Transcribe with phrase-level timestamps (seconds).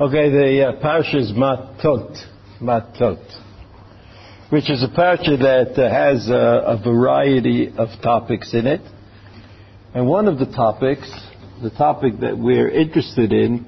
[0.00, 2.16] Okay, the uh, parsha is Matot,
[2.58, 3.20] Matot,
[4.48, 8.80] which is a parsha that uh, has uh, a variety of topics in it.
[9.92, 11.06] And one of the topics,
[11.62, 13.66] the topic that we're interested in,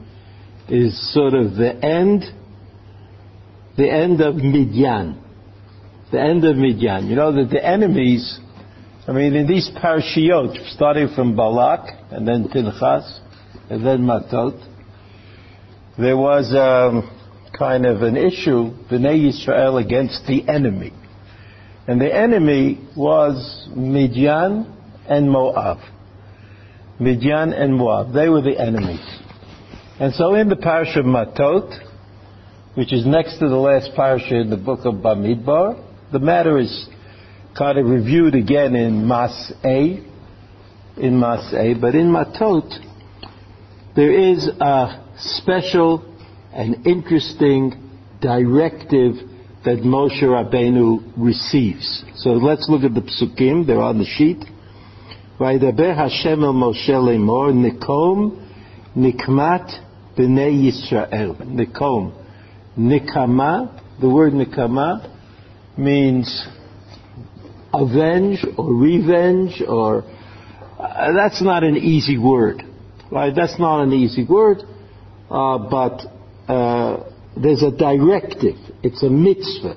[0.71, 2.25] is sort of the end,
[3.77, 5.23] the end of Midian.
[6.13, 7.09] The end of Midian.
[7.09, 8.41] You know that the enemies,
[9.07, 13.21] I mean, in these parashiyot, starting from Balak, and then Pinchas,
[13.69, 14.72] and then Matot,
[15.99, 17.11] there was um,
[17.57, 20.93] kind of an issue, Bnei Yisrael against the enemy.
[21.87, 24.73] And the enemy was Midian
[25.09, 25.79] and Moab.
[26.99, 28.13] Midian and Moab.
[28.15, 29.05] They were the enemies.
[29.99, 31.89] And so in the parsha of Matot,
[32.75, 36.89] which is next to the last parasha in the book of Bamidbar, the matter is
[37.57, 40.03] kind of reviewed again in Mas A,
[40.97, 42.71] in Masei, but in Matot,
[43.95, 46.09] there is a special
[46.53, 47.73] and interesting
[48.21, 49.15] directive
[49.65, 52.05] that Moshe Rabbeinu receives.
[52.17, 53.67] So let's look at the psukim.
[53.67, 54.45] They're on the sheet.
[55.39, 58.49] Vaydaber Hashem el Moshe lemor nikom
[58.97, 59.71] nikmat
[60.17, 61.37] b'nei Yisrael.
[61.47, 62.19] Nikom.
[62.77, 65.09] Nikama, the word nikama
[65.77, 66.47] means
[67.73, 70.05] avenge or revenge or
[70.79, 72.63] uh, that's not an easy word.
[73.11, 73.33] Right?
[73.35, 74.63] That's not an easy word
[75.33, 76.03] but
[76.47, 77.05] uh,
[77.41, 78.57] there's a directive.
[78.83, 79.77] It's a mitzvah.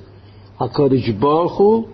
[0.60, 1.94] Hakadosh Baruch Hu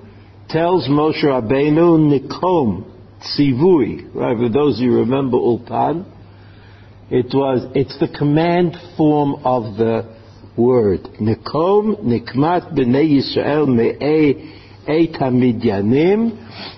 [0.49, 4.15] tells Moshe Rabbeinu nikom tzivui.
[4.15, 4.37] Right?
[4.37, 6.05] For those who remember Ulpan,
[7.11, 10.15] it was it's the command form of the
[10.57, 16.31] word nikom nikmat b'nei Yisrael me'ei et hamidyanim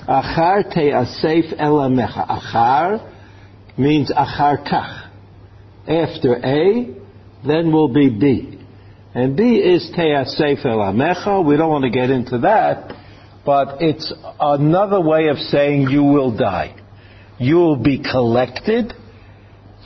[0.06, 2.28] achar te'asef elamecha.
[2.28, 5.03] Achar means achar kach
[5.88, 6.96] after A,
[7.46, 8.60] then will be B.
[9.14, 11.46] And B is Te'asef El Amecha.
[11.46, 12.96] We don't want to get into that,
[13.46, 16.76] but it's another way of saying you will die.
[17.38, 18.94] You will be collected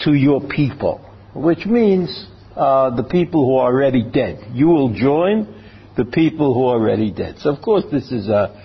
[0.02, 1.02] to your people,
[1.34, 4.40] which means uh, the people who are already dead.
[4.54, 5.54] You will join
[5.98, 7.36] the people who are already dead.
[7.40, 8.64] So of course this is a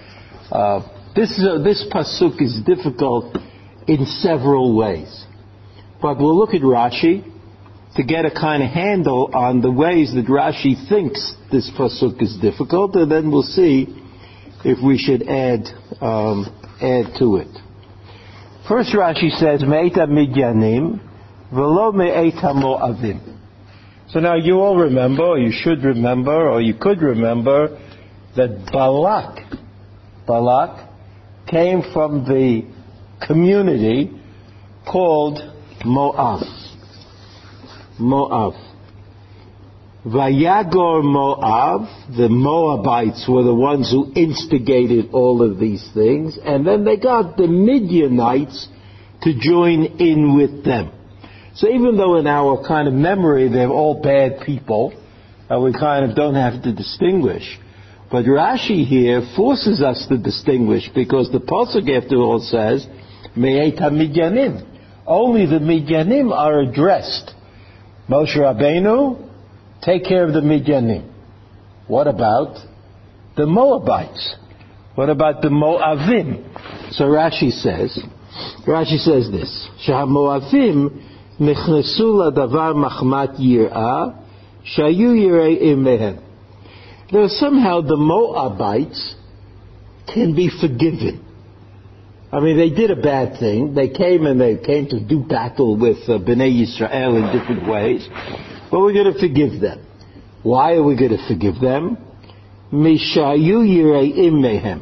[0.51, 3.37] uh, this is a, this pasuk is difficult
[3.89, 5.27] in several ways.
[6.03, 7.25] But we'll look at Rashi
[7.95, 12.37] to get a kind of handle on the ways that Rashi thinks this pasuk is
[12.43, 13.87] difficult, and then we'll see
[14.65, 15.69] if we should add
[16.01, 16.47] um,
[16.81, 17.49] add to it.
[18.69, 21.01] First, Rashi says Meita Midyanim
[21.53, 23.39] velo Meita Moavim.
[24.09, 27.79] So now you all remember, or you should remember, or you could remember
[28.37, 29.39] that Balak,
[30.27, 30.91] Balak
[31.49, 32.63] came from the
[33.27, 34.11] community
[34.91, 35.39] called
[35.85, 36.43] Moab.
[37.99, 38.55] Moab.
[40.05, 46.85] Vayagor Moab, the Moabites were the ones who instigated all of these things, and then
[46.85, 48.67] they got the Midianites
[49.23, 50.91] to join in with them.
[51.55, 54.93] So even though in our kind of memory they're all bad people,
[55.49, 57.59] and we kind of don't have to distinguish,
[58.11, 62.87] but Rashi here forces us to distinguish because the pasuk after all says,
[63.37, 64.72] Me'eta Midyanim
[65.13, 67.33] only the Midyanim are addressed.
[68.09, 69.29] Moshe Rabbeinu,
[69.83, 71.11] take care of the Midyanim.
[71.87, 72.57] What about
[73.37, 74.37] the Moabites?
[74.95, 76.93] What about the Moavim?
[76.93, 77.99] So Rashi says,
[78.67, 84.23] Rashi says this, Shahamoavim nichnesu davar machmat yir'ah,
[84.77, 85.15] shayu
[85.61, 86.23] imehem.
[87.11, 89.15] Now somehow the Moabites
[90.13, 91.25] can be forgiven.
[92.33, 93.75] I mean, they did a bad thing.
[93.75, 98.09] They came and they came to do battle with uh, Bnei Yisrael in different ways.
[98.71, 99.87] But we're going to forgive them.
[100.43, 101.99] Why are we going to forgive them?
[102.73, 104.81] Mishayu yireim mehem.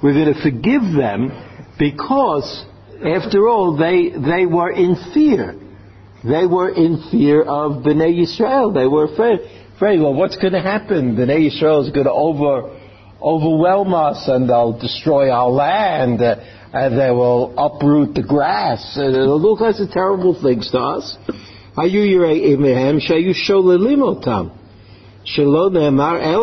[0.00, 2.64] We're going to forgive them because,
[3.04, 5.58] after all, they, they were in fear.
[6.22, 8.72] They were in fear of Bnei Yisrael.
[8.72, 9.40] They were afraid.
[9.74, 11.16] afraid well, what's going to happen?
[11.16, 12.78] Bnei Yisrael is going to over,
[13.20, 16.22] overwhelm us and they'll destroy our land.
[16.22, 16.36] Uh,
[16.72, 18.96] and they will uproot the grass.
[18.96, 21.16] And do all kinds of terrible things to us.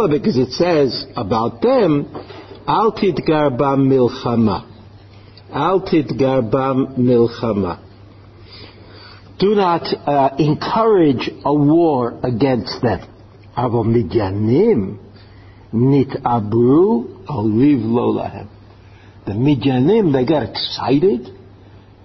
[0.09, 2.05] because it says about them,
[2.67, 4.65] Al titgar milchama.
[5.51, 6.49] Al titgar
[6.97, 7.79] milchama.
[9.39, 13.01] Do not uh, encourage a war against them.
[13.57, 14.97] Avo midyanim
[15.73, 18.52] nit abru al lo
[19.25, 21.29] the Midyanim, they got excited,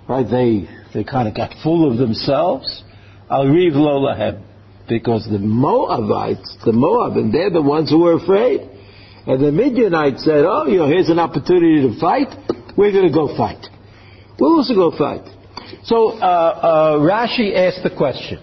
[0.08, 0.26] right?
[0.28, 2.84] They, they kind of got full of themselves.
[3.30, 4.42] Al riv lo lahem.
[4.88, 8.60] because the Moabites, the Moab, and they're the ones who were afraid.
[9.26, 12.28] And the Midianites said, oh, you know, here's an opportunity to fight.
[12.76, 13.66] We're going to go fight.
[14.40, 15.28] We'll also go fight.
[15.84, 18.38] So uh, uh, Rashi asked the question.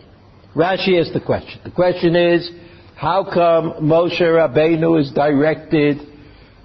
[0.56, 1.62] Rashi asked the question.
[1.64, 2.52] The question is,
[2.96, 6.00] how come Moshe Rabbeinu is directed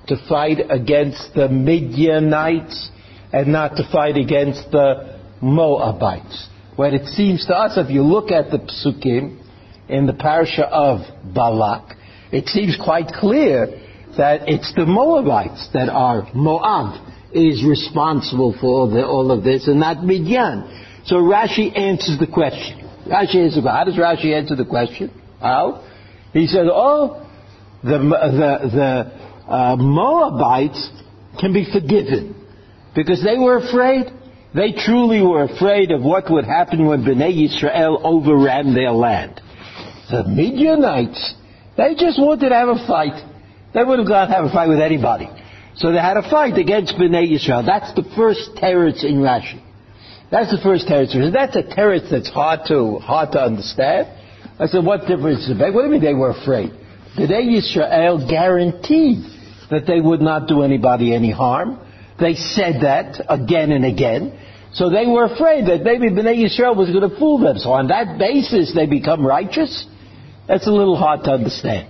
[0.08, 2.90] to fight against the Midianites
[3.32, 6.48] and not to fight against the Moabites?
[6.76, 9.42] When it seems to us, if you look at the psukim
[9.88, 11.00] in the parasha of
[11.34, 11.96] Balak,
[12.32, 13.66] it seems quite clear
[14.16, 19.68] that it's the Moabites that are Moab is responsible for all, the, all of this
[19.68, 21.02] and not Midian.
[21.04, 22.78] So Rashi answers the question.
[23.06, 25.10] Rashi answers, how does Rashi answer the question?
[25.40, 25.86] How?
[26.32, 27.26] He says, oh,
[27.82, 30.90] the, the, the uh, Moabites
[31.40, 32.34] can be forgiven
[32.94, 34.06] because they were afraid.
[34.54, 39.40] They truly were afraid of what would happen when Bnei Yisrael overran their land.
[40.10, 41.34] The Midianites,
[41.76, 43.26] they just wanted to have a fight.
[43.74, 45.28] They would have gone to have a fight with anybody.
[45.76, 47.64] So they had a fight against Bnei Yisrael.
[47.64, 49.62] That's the first teretz in Rashi.
[50.30, 51.32] That's the first teretz.
[51.32, 54.08] That's a teretz that's hard to hard to understand.
[54.58, 55.74] I said, what difference does it make?
[55.74, 56.70] What do you mean they were afraid?
[57.16, 59.39] Bnei Yisrael guaranteed
[59.70, 61.78] that they would not do anybody any harm.
[62.18, 64.38] They said that again and again.
[64.72, 67.58] So they were afraid that maybe Bnei Yisrael was going to fool them.
[67.58, 69.86] So on that basis, they become righteous.
[70.46, 71.88] That's a little hard to understand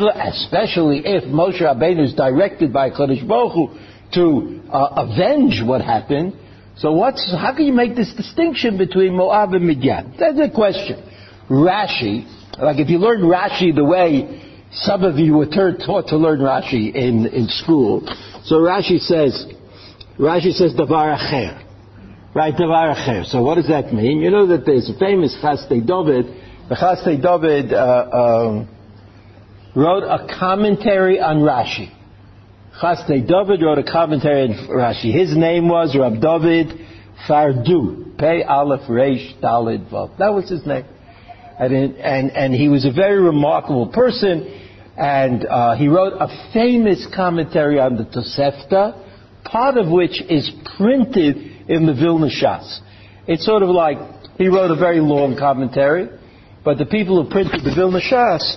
[0.00, 3.78] especially if Moshe Rabbeinu is directed by Kodesh Baruch Hu
[4.14, 6.34] to uh, avenge what happened.
[6.76, 10.14] So what's, how can you make this distinction between Moab and Midian?
[10.18, 11.02] That's the question.
[11.50, 12.26] Rashi,
[12.58, 16.94] like if you learn Rashi the way some of you were taught to learn Rashi
[16.94, 18.02] in, in school,
[18.44, 19.46] so Rashi says,
[20.18, 21.58] Rashi says Davar Acher.
[22.34, 23.26] Right, Davar Acher.
[23.26, 24.20] So what does that mean?
[24.20, 26.26] You know that there's a famous Chasdei David.
[26.68, 28.68] The Chasdei David, uh, um,
[29.76, 31.90] wrote a commentary on Rashi.
[32.80, 35.12] Chasdei David wrote a commentary on Rashi.
[35.12, 36.80] His name was Rab David
[37.26, 38.02] Pardo.
[38.18, 40.16] Pei Aleph Reish Dalid Vav.
[40.18, 40.84] That was his name.
[41.58, 44.61] And, and, and he was a very remarkable person.
[44.96, 51.36] And uh, he wrote a famous commentary on the Tosefta, part of which is printed
[51.68, 52.80] in the Vilna Shas.
[53.26, 53.98] It's sort of like
[54.36, 56.08] he wrote a very long commentary,
[56.64, 58.56] but the people who printed the Vilna Shas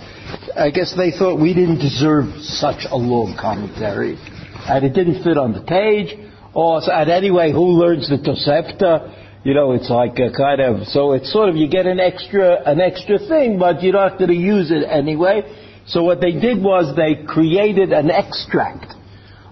[0.56, 4.18] I guess they thought we didn't deserve such a long commentary,
[4.68, 6.16] and it didn't fit on the page.
[6.54, 9.44] Or and anyway, who learns the Tosefta?
[9.44, 12.64] You know, it's like a kind of so it's sort of you get an extra
[12.66, 15.44] an extra thing, but you don't have to use it anyway.
[15.88, 18.94] So what they did was they created an extract,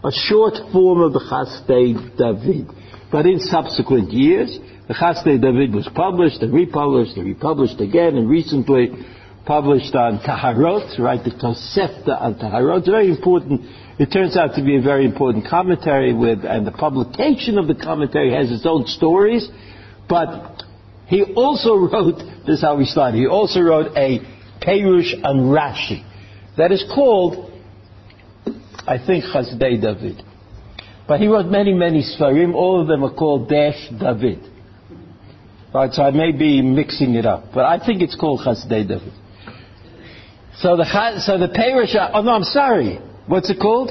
[0.04, 2.68] a short form of the Chasdei David.
[3.12, 4.58] But in subsequent years,
[4.88, 8.90] the Chasdei David was published and republished and republished again, and recently
[9.46, 12.80] published on Taharot, right, the Tosefta on Taharot.
[12.80, 13.62] It's very important.
[14.00, 17.76] It turns out to be a very important commentary with, and the publication of the
[17.76, 19.48] commentary has its own stories,
[20.10, 20.64] but
[21.06, 24.20] he also wrote, this is how we started, he also wrote a
[24.66, 26.04] Perush on Rashi
[26.58, 27.52] that is called,
[28.88, 30.24] I think, Chasdei David.
[31.08, 34.50] But he wrote many, many Sfarim, all of them are called Dash David.
[35.74, 39.14] Right, so I may be mixing it up, but I think it's called Chasdei David.
[40.58, 40.86] So the
[41.26, 41.96] so the Perush.
[42.14, 43.00] Oh no, I'm sorry.
[43.26, 43.90] What's it called?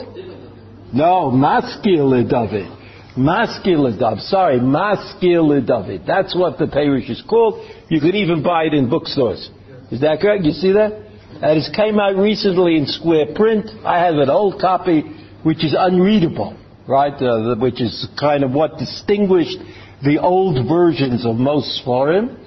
[0.95, 2.71] No, Maskil David.
[3.17, 4.23] Maskil David.
[4.23, 6.03] Sorry, Maskil David.
[6.07, 7.69] That's what the Perush is called.
[7.89, 9.51] You could even buy it in bookstores.
[9.91, 10.45] Is that correct?
[10.45, 11.02] You see that?
[11.41, 13.71] That has came out recently in square print.
[13.85, 15.03] I have an old copy
[15.43, 17.15] which is unreadable, right?
[17.15, 19.59] Uh, which is kind of what distinguished
[20.05, 22.39] the old versions of most Sforim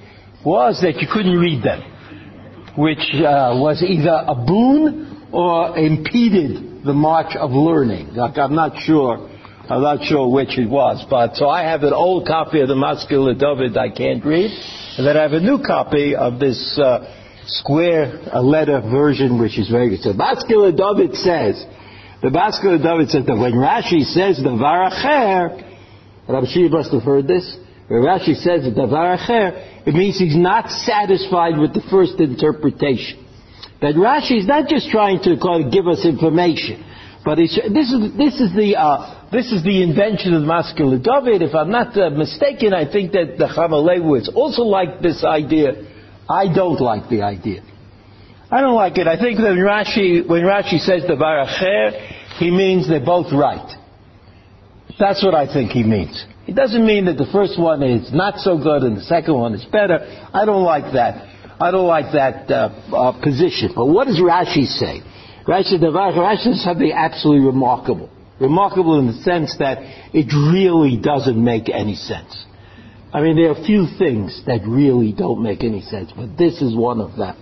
[0.46, 1.92] was that you couldn't read them
[2.78, 8.14] which uh, was either a boon or impeded the march of learning.
[8.14, 9.30] Like, I'm not sure.
[9.68, 12.76] I'm not sure which it was, but so I have an old copy of the
[12.76, 14.52] Maskil David I can't read,
[14.98, 19.58] and then I have a new copy of this uh, square a letter version, which
[19.60, 20.02] is very good.
[20.02, 21.66] So Maskil David says,
[22.22, 25.62] the Maskil David says that when Rashi says Davar Acher,
[26.28, 27.58] Rabbi Shia must have heard this.
[27.88, 33.24] When Rashi says Davar Acher, it means he's not satisfied with the first interpretation.
[33.82, 35.36] That Rashi is not just trying to
[35.72, 36.84] give us information,
[37.24, 37.58] but this
[37.92, 41.42] is this is the uh, this is the invention of Maskil David.
[41.42, 45.95] If I'm not uh, mistaken, I think that the Chamalewitz also like this idea.
[46.30, 47.62] I don't like the idea.
[48.52, 49.08] I don't like it.
[49.08, 53.76] I think that when Rashi when Rashi says Davar Acher, he means they're both right.
[55.00, 56.26] That's what I think he means.
[56.48, 59.54] It doesn't mean that the first one is not so good and the second one
[59.56, 60.00] is better.
[60.34, 61.28] I don't like that.
[61.60, 63.72] I don't like that uh, uh, position.
[63.76, 65.02] But what does Rashi say?
[65.48, 68.10] Rashi, the Rashi says something absolutely remarkable.
[68.40, 69.80] Remarkable in the sense that
[70.14, 72.45] it really doesn't make any sense.
[73.15, 76.63] I mean, there are a few things that really don't make any sense, but this
[76.63, 77.37] is one of them.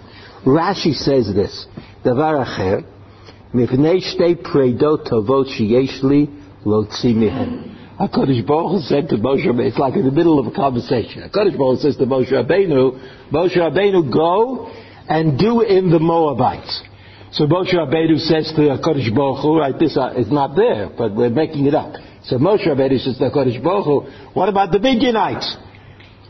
[0.45, 1.67] Rashi says this,
[2.05, 2.79] דבר אחר,
[3.55, 6.27] מפני שתי פרידות טובות שיש לי,
[6.67, 7.59] להוציא מהן.
[7.99, 11.29] HaKadosh Baruch Hu said to Moshe Rabbeinu, it's like in the middle of a conversation.
[11.29, 14.71] HaKadosh Baruch Hu says to Moshe Rabbeinu, Moshe Rabbeinu, go
[15.09, 16.83] and do in the Moabites.
[17.33, 21.15] So Moshe Rabbeinu says to HaKadosh Baruch Hu, right, this uh, is not there, but
[21.15, 21.95] we're making it up.
[22.26, 24.02] So Moshe Rabbeinu says to HaKadosh Baruch Hu,
[24.34, 25.58] what about the Midianites?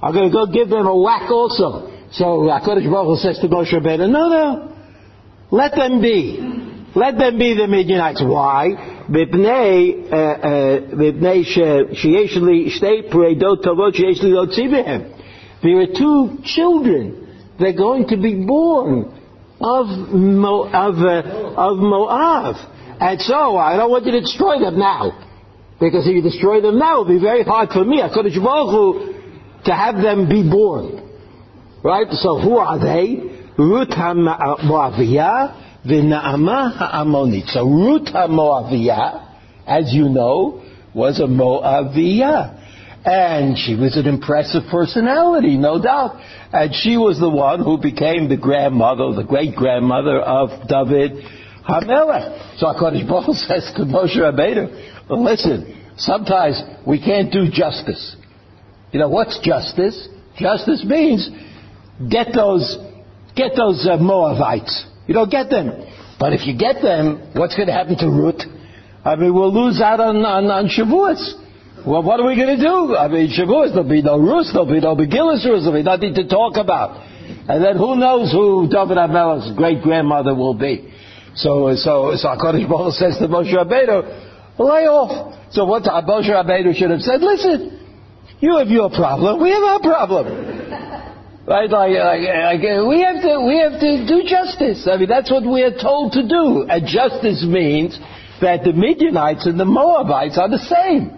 [0.02, 1.92] I'm going to go give them a whack also.
[2.12, 4.76] So HaKadosh Baruch Hu says to Moshe Rabbeinu, no, no,
[5.52, 6.40] let them be.
[6.96, 8.22] Let them be the Midianites.
[8.22, 8.70] Why?
[9.10, 9.22] There
[15.80, 17.20] are two children.
[17.60, 19.20] They're going to be born
[19.60, 21.22] of, Mo, of, uh,
[21.56, 22.56] of Moab.
[23.00, 25.33] And so I don't want you to destroy them now.
[25.84, 29.14] Because if you destroy them now, it'll be very hard for me, HaKadosh Baruch Hu,
[29.66, 31.02] to have them be born.
[31.84, 32.08] Right?
[32.12, 33.18] So who are they?
[33.58, 37.50] Ruth HaMoaviyah, V'Naamah HaAmonit.
[37.50, 39.36] So Ruth HaMoaviyah,
[39.68, 40.64] as you know,
[40.96, 42.62] was a Moaviyah.
[43.06, 46.16] And she was an impressive personality, no doubt.
[46.54, 52.60] And she was the one who became the grandmother, the great grandmother of David Hamelech.
[52.60, 58.16] So HaKadosh Baruch says to Moshe Rabbeinu, listen, sometimes we can't do justice.
[58.92, 60.08] You know, what's justice?
[60.38, 61.30] Justice means
[62.10, 62.78] get those,
[63.36, 64.86] get those uh, Moabites.
[65.08, 65.72] You don't get them.
[66.20, 68.42] But if you get them, what's going to happen to Ruth?
[69.04, 71.42] I mean, we'll lose out on, on, on Shavuos.
[71.86, 72.96] Well, what are we going to do?
[72.96, 76.28] I mean, Shavuos, there'll be no Ruth, there'll be no Megillah there'll be nothing to
[76.28, 77.04] talk about.
[77.50, 80.94] And then who knows who David Amelech's great-grandmother will be.
[81.36, 85.52] So, so, so HaKadosh Baruch says to Moshe Rabbeinu, lay off.
[85.52, 87.80] So what Moshe Rabbeinu should have said, listen,
[88.40, 90.60] you have your problem, we have our problem.
[91.46, 91.70] Right?
[91.70, 94.88] Like, like, like, we have to, we have to do justice.
[94.88, 96.64] I mean, that's what we are told to do.
[96.70, 98.00] And justice means
[98.40, 101.12] that the Midianites and the Moabites are the same.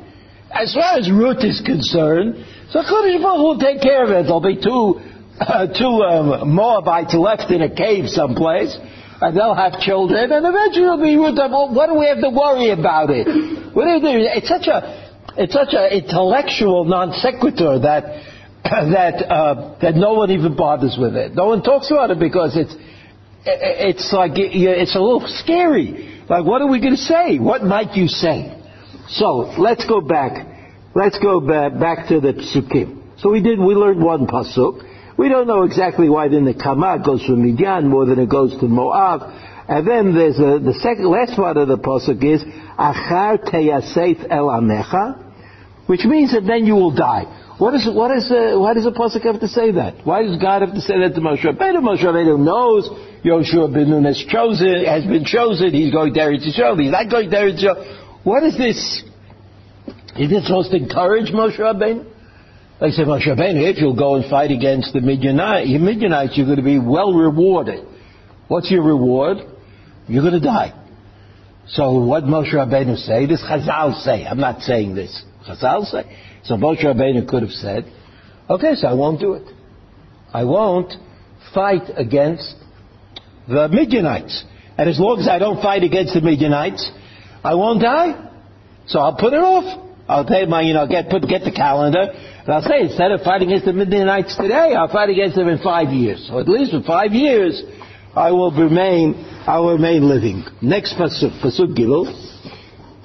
[0.52, 4.24] As far as Ruth is concerned, so Kodesh Baruch will take care of it.
[4.24, 5.00] There'll be two,
[5.40, 8.76] uh, two um, Moabites left in a cave someplace,
[9.22, 11.38] and they'll have children, and eventually it'll be Ruth.
[11.38, 13.28] What do we have to worry about it?
[13.74, 14.12] What do do?
[14.12, 18.04] It's such a, it's such an intellectual non sequitur that
[18.64, 21.34] that uh, that no one even bothers with it.
[21.34, 22.76] No one talks about it because it's
[23.46, 26.24] it's like it's a little scary.
[26.28, 27.38] Like, what are we going to say?
[27.38, 28.52] What might you say?
[29.08, 30.54] So let's go back.
[30.96, 33.20] Let's go back, back to the psukim.
[33.20, 33.60] So we did.
[33.60, 34.82] We learned one pasuk.
[35.18, 38.52] We don't know exactly why then the Kama goes from Midian more than it goes
[38.60, 39.22] to Moab.
[39.68, 42.44] And then there's a, the second last part of the pasuk is
[42.78, 45.24] Achar teyasef el amecha,
[45.88, 47.24] which means that then you will die.
[47.58, 50.06] What is what is uh, why does the pasuk have to say that?
[50.06, 51.80] Why does God have to say that to Moshe Rabbeinu?
[51.80, 52.90] Moshe Rabbeinu knows
[53.24, 55.72] Yoshua ben Nun has chosen has been chosen.
[55.72, 56.76] He's going there to show.
[56.76, 57.76] He's not going there to show.
[58.24, 59.04] What is this?
[60.18, 62.15] Is this supposed to encourage Moshe Rabbeinu?
[62.80, 66.58] They say, Moshe Rabbeinu, if you'll go and fight against the Midianites, Midianites, you're going
[66.58, 67.86] to be well rewarded.
[68.48, 69.38] What's your reward?
[70.08, 70.74] You're going to die.
[71.68, 73.26] So what Moshe Rabbeinu say?
[73.26, 74.26] This Chazal say.
[74.26, 75.24] I'm not saying this.
[75.48, 76.04] Chazal say.
[76.44, 77.92] So Moshe Rabbeinu could have said,
[78.50, 79.48] okay, so I won't do it.
[80.34, 80.94] I won't
[81.54, 82.56] fight against
[83.48, 84.44] the Midianites.
[84.78, 86.92] And as long as I don't fight against the Midianites,
[87.44, 88.32] I won't die.
[88.88, 89.82] So I'll put it off.
[90.08, 92.14] I'll take my, you know, get put get the calendar,
[92.45, 95.59] and I'll say instead of fighting against the Midianites today, I'll fight against them in
[95.59, 96.27] five years.
[96.29, 97.63] So at least for five years,
[98.15, 99.15] I will remain,
[99.47, 100.45] I will remain living.
[100.63, 102.09] Next pasuk, pasuk gilul.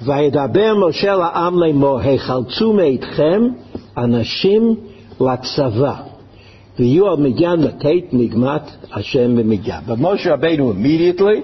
[0.02, 3.42] וידבר משה לעם לאמור, היחלצו מאתכם
[3.96, 4.76] אנשים
[5.20, 5.94] לצבא,
[6.78, 9.80] ויהיו על מדיין לתת נגמת השם במדיין.
[9.86, 11.42] But Moshe Rabbeinu immediately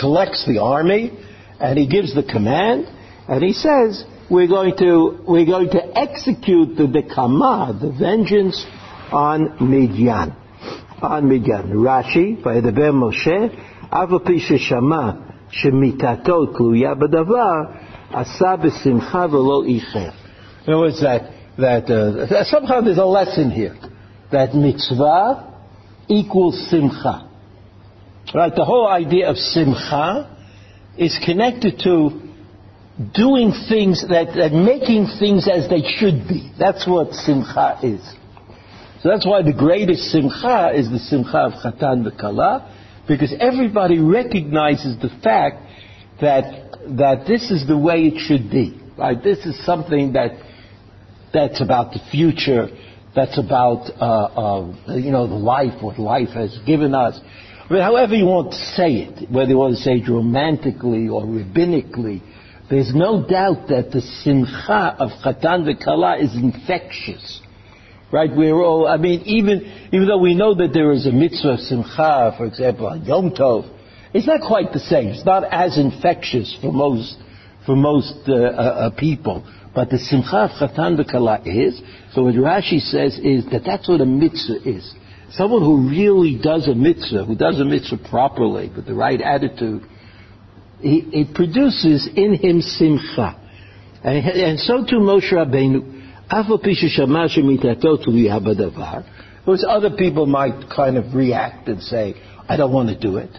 [0.00, 1.12] collects the army,
[1.60, 2.86] and he gives the command,
[3.28, 8.64] and he says, we're going to, we're going to execute the dekama, the vengeance
[9.12, 10.34] on Midian.
[11.02, 11.72] On Midian.
[11.72, 13.46] Rashi, וידבר משה,
[13.90, 15.10] אף על פי ששמע
[15.50, 17.62] שמיתתו תלויה בדבר,
[18.12, 20.10] עשה בשמחה ולא איחר.
[20.66, 21.22] In other words, that,
[21.58, 23.76] that uh, somehow there's a lesson here.
[24.30, 25.52] That mitzvah
[26.08, 27.28] equals simcha.
[28.34, 28.54] Right?
[28.54, 30.38] The whole idea of simcha
[30.96, 32.25] is connected to
[32.97, 36.51] doing things that, that making things as they should be.
[36.57, 38.01] That's what simcha is.
[39.01, 42.73] So that's why the greatest simcha is the simcha of Chatan v'Kala,
[43.07, 45.61] because everybody recognizes the fact
[46.21, 48.81] that, that this is the way it should be.
[48.97, 49.21] Right?
[49.21, 50.31] This is something that,
[51.31, 52.69] that's about the future,
[53.15, 57.19] that's about, uh, uh, you know, the life, what life has given us.
[57.69, 61.07] I mean, however you want to say it, whether you want to say it romantically
[61.09, 62.23] or rabbinically,
[62.69, 67.41] there's no doubt that the simcha of Chatan v'Kala is infectious.
[68.11, 68.29] Right?
[68.33, 71.59] We're all, I mean, even, even though we know that there is a mitzvah of
[71.59, 73.73] simcha, for example, on Yom Tov,
[74.13, 75.07] it's not quite the same.
[75.09, 77.17] It's not as infectious for most,
[77.65, 79.45] for most uh, uh, uh people.
[79.73, 81.81] But the simcha of Chatan v'Kala is,
[82.13, 84.93] so what Rashi says is that that's what a mitzvah is.
[85.31, 89.83] Someone who really does a mitzvah, who does a mitzvah properly, with the right attitude,
[90.81, 93.35] it produces in him simcha.
[94.03, 95.95] And, and so too Moshe Rabbeinu,
[99.45, 102.15] which other people might kind of react and say,
[102.49, 103.31] I don't want to do it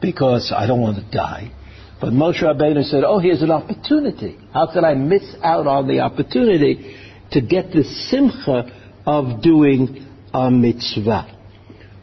[0.00, 1.52] because I don't want to die.
[2.00, 4.38] But Moshe Rabbeinu said, oh, here's an opportunity.
[4.54, 6.96] How can I miss out on the opportunity
[7.32, 8.70] to get the simcha
[9.04, 11.36] of doing a mitzvah?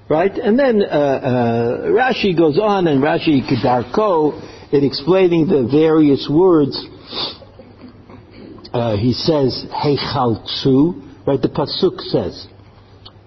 [0.09, 0.31] Right?
[0.31, 6.75] And then uh, uh, Rashi goes on, and Rashi Kedarko, in explaining the various words,
[8.73, 11.41] uh, he says, Heichaltsu, right?
[11.41, 12.47] The Pasuk says,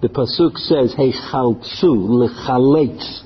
[0.02, 3.22] the Pasuk says, Heichaltsu, Lechalets.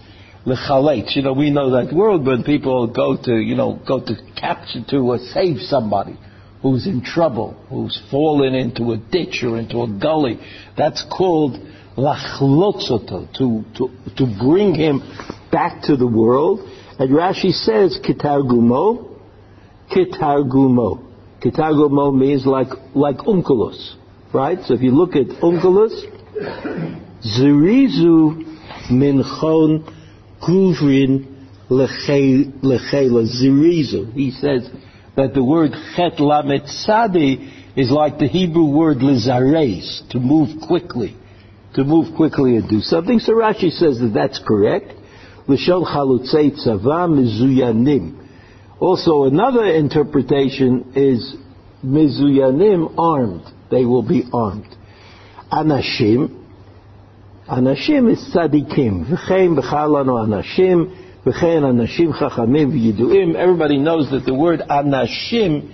[0.47, 1.17] Lechalets.
[1.17, 4.85] You know, we know that word when people go to, you know, go to capture,
[4.91, 6.19] to uh, save somebody
[6.63, 10.39] who's in trouble, who's fallen into a ditch or into a gully.
[10.77, 11.55] That's called
[11.97, 15.01] lachlotzoto, to, to, to bring him
[15.53, 16.69] back to the world.
[16.99, 19.19] And Rashi says, kitargumo,
[19.91, 21.05] kitargumo.
[21.43, 23.95] Kitargumo means like, like Onkelos,
[24.33, 24.59] right?
[24.65, 25.93] So if you look at Onkelos,
[27.23, 28.45] zirizu
[28.91, 29.93] minchon
[30.41, 31.27] guvrin
[31.71, 34.13] lechela zirizu.
[34.13, 34.71] He says
[35.17, 41.17] that the word chet lamet sadi is like the Hebrew word lizares, to move quickly
[41.75, 43.19] to move quickly and do something.
[43.19, 44.93] So Rashi says that that's correct.
[45.47, 48.15] L'shon chalutzei tzava mizuyanim.
[48.81, 51.37] Also, another interpretation is
[51.85, 53.43] mizuyanim armed.
[53.71, 54.75] They will be armed.
[55.53, 56.41] Anashim.
[57.49, 59.07] Anashim is tzadikim.
[59.07, 61.23] V'chein b'chalano anashim.
[61.25, 63.35] V'chein anashim chachamim v'yiduim.
[63.35, 65.71] Everybody knows that the word anashim,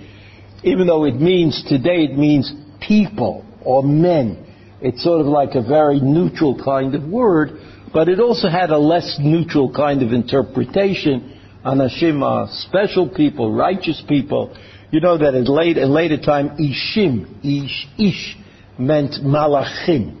[0.63, 2.51] even though it means today, it means
[2.85, 4.37] people or men.
[4.81, 7.51] It's sort of like a very neutral kind of word,
[7.93, 11.37] but it also had a less neutral kind of interpretation.
[11.65, 14.55] Anashim are special people, righteous people.
[14.91, 18.37] You know that at late, at later time, Ishim, Ish, Ish
[18.77, 20.17] meant Malachim.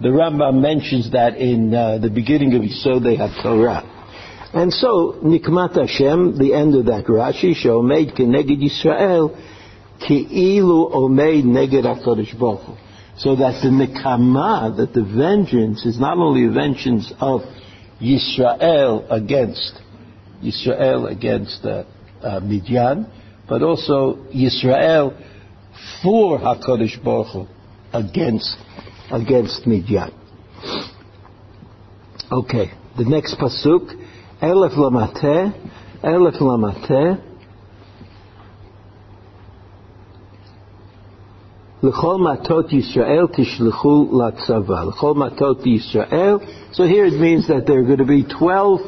[0.00, 3.88] The Rambam mentions that in uh, the beginning of So They Yisodei HaTorah.
[4.54, 9.34] And so, Nikmat Hashem, the end of that Rashi, Shomed Keneged Yisrael,
[10.00, 12.78] Ki'ilu Omeid Neged HaKadosh Baruch
[13.16, 17.42] so that the nekama, that the vengeance is not only vengeance of
[18.00, 19.80] Yisrael against
[20.42, 21.84] Yisrael against uh,
[22.22, 23.06] uh, Midian,
[23.48, 25.16] but also Yisrael
[26.02, 27.46] for Hakadosh Baruch Hu
[27.92, 28.56] against
[29.10, 30.12] against Midian.
[32.30, 33.92] Okay, the next pasuk,
[34.42, 35.52] Elef Lamateh,
[36.02, 37.31] Elef Lamateh.
[41.82, 43.26] L'chol matot Yisrael
[44.12, 44.86] latzava.
[44.86, 46.40] L'chol matot Yisrael.
[46.74, 48.80] So here it means that there are going to be 12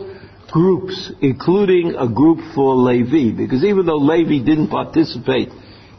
[0.52, 3.36] groups, including a group for Levi.
[3.36, 5.48] Because even though Levi didn't participate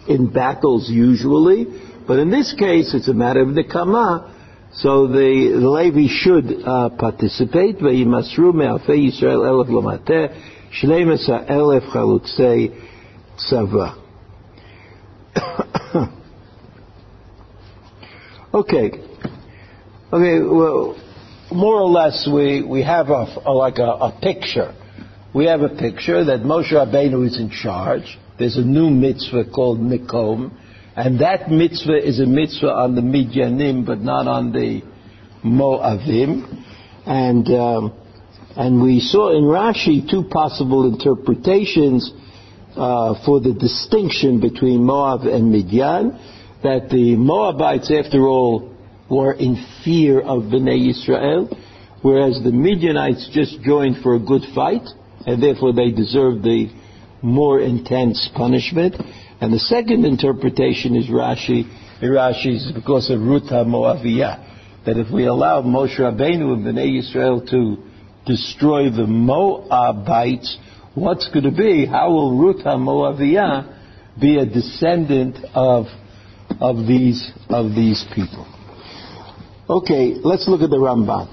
[0.07, 1.65] in battles usually,
[2.07, 4.31] but in this case it's a matter of nekama,
[4.71, 7.81] so the, Levi should uh, participate.
[8.53, 9.69] Me'afei Yisrael elef
[11.49, 12.71] elef chalutzei
[13.37, 14.01] tzava.
[18.55, 18.89] Okay.
[20.13, 20.95] Okay, well,
[21.51, 24.73] more or less we, we have a, a like a, a, picture.
[25.33, 28.17] We have a picture that Moshe Rabbeinu is in charge.
[28.39, 30.57] There's a new mitzvah called Mikom,
[30.95, 34.81] and that mitzvah is a mitzvah on the Midyanim, but not on the
[35.43, 36.63] Moavim.
[37.05, 37.93] And, um,
[38.55, 42.09] and we saw in Rashi two possible interpretations
[42.77, 46.17] uh, for the distinction between Moab and Midyan
[46.65, 48.73] that the Moabites, after all,
[49.09, 51.55] were in fear of Bnei Israel,
[52.01, 54.81] whereas the Midianites just joined for a good fight,
[55.25, 56.69] and therefore they deserved the
[57.21, 58.95] more intense punishment.
[59.41, 61.69] And the second interpretation is Rashi.
[62.01, 67.47] Rashi is because of Ruta Moaviyah, that if we allow Moshe Rabbeinu and Bnei Yisrael
[67.49, 67.77] to
[68.25, 70.57] destroy the Moabites,
[70.95, 71.85] what's going to be?
[71.85, 75.85] How will Ruta HaMoaviyah be a descendant of,
[76.59, 78.47] of, these, of these people?
[79.69, 81.27] Okay, let's look at the Ramban.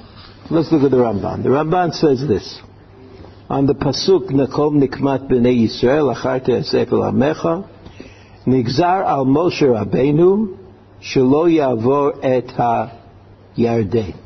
[0.51, 1.43] Let's look at the Ramban.
[1.43, 2.61] The Ramban says this.
[3.49, 7.69] On the Pasuk, Nakom Nikmat Bnei Yisrael, Achar Te'asef Amecha,
[8.47, 10.59] Nigzar al Moshe Rabbeinu,
[11.03, 12.47] Shelo Yavor et
[13.57, 14.19] HaYarden.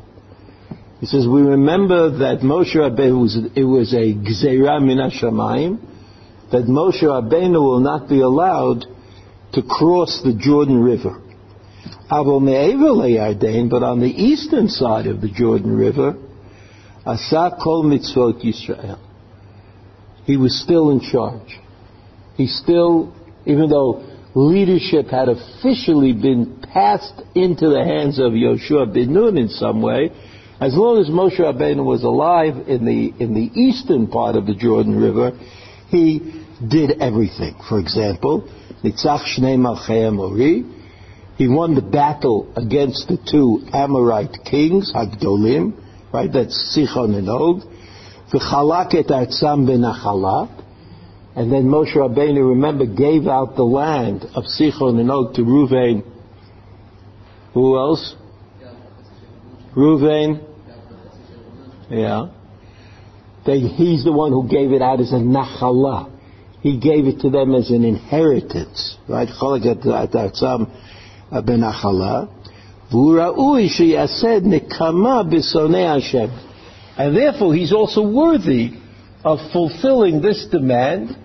[0.99, 5.79] He says, we remember that Moshe Rabbeinu, was, it was a Gzeira Min HaShamayim,
[6.51, 8.85] that Moshe Rabbeinu will not be allowed
[9.53, 11.21] to cross the Jordan River.
[12.11, 16.15] Avo Me'ever LeYarden, but on the eastern side of the Jordan River,
[17.05, 18.99] Asa Kol Mitzvot Yisrael.
[20.25, 21.59] He was still in charge.
[22.35, 23.13] He still,
[23.45, 24.05] even though
[24.35, 30.11] leadership had officially been passed into the hands of Yoshua bin Nun in some way,
[30.59, 34.55] as long as Moshe Rabbeinu was alive in the, in the eastern part of the
[34.55, 35.37] Jordan River,
[35.89, 37.55] he did everything.
[37.69, 38.49] For example,
[38.83, 40.63] Nitzach Shnei Malchei Amori,
[41.37, 45.73] he won the battle against the two Amorite kings, Hagdolim,
[46.13, 47.61] right, that's Sichon and Og,
[48.31, 50.63] V'chalak et artzam benachalat,
[51.35, 56.03] and then Moshe Rabbeinu, remember, gave out the land of Sichon and Og to Ruvain.
[57.53, 58.15] Who else?
[59.75, 60.43] Ruvain.
[61.89, 62.29] Yeah.
[63.45, 66.16] He's the one who gave it out as a nachala.
[66.67, 69.29] He gave it to them as an inheritance, right?
[69.29, 70.01] Uh,
[71.41, 72.27] benachala.
[76.97, 78.73] And therefore, he's also worthy
[79.23, 81.15] of fulfilling this demand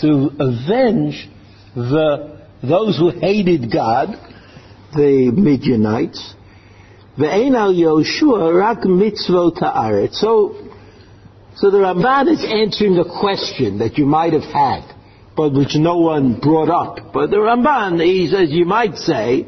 [0.00, 1.30] to avenge
[1.74, 4.08] the those who hated God,
[4.94, 6.34] the Midianites.
[10.12, 10.56] So,
[11.56, 14.82] so the Ramban is answering a question that you might have had,
[15.36, 17.12] but which no one brought up.
[17.12, 19.46] But the Ramban, he says, you might say,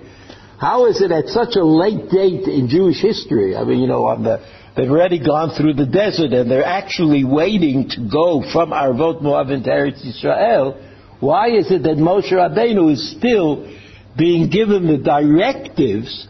[0.59, 3.57] how is it at such a late date in Jewish history?
[3.57, 4.45] I mean, you know, on the,
[4.77, 9.51] they've already gone through the desert and they're actually waiting to go from Arvot Moab
[9.51, 10.83] into Eretz Israel.
[11.21, 13.71] Why is it that Moshe Rabbeinu is still
[14.16, 16.27] being given the directives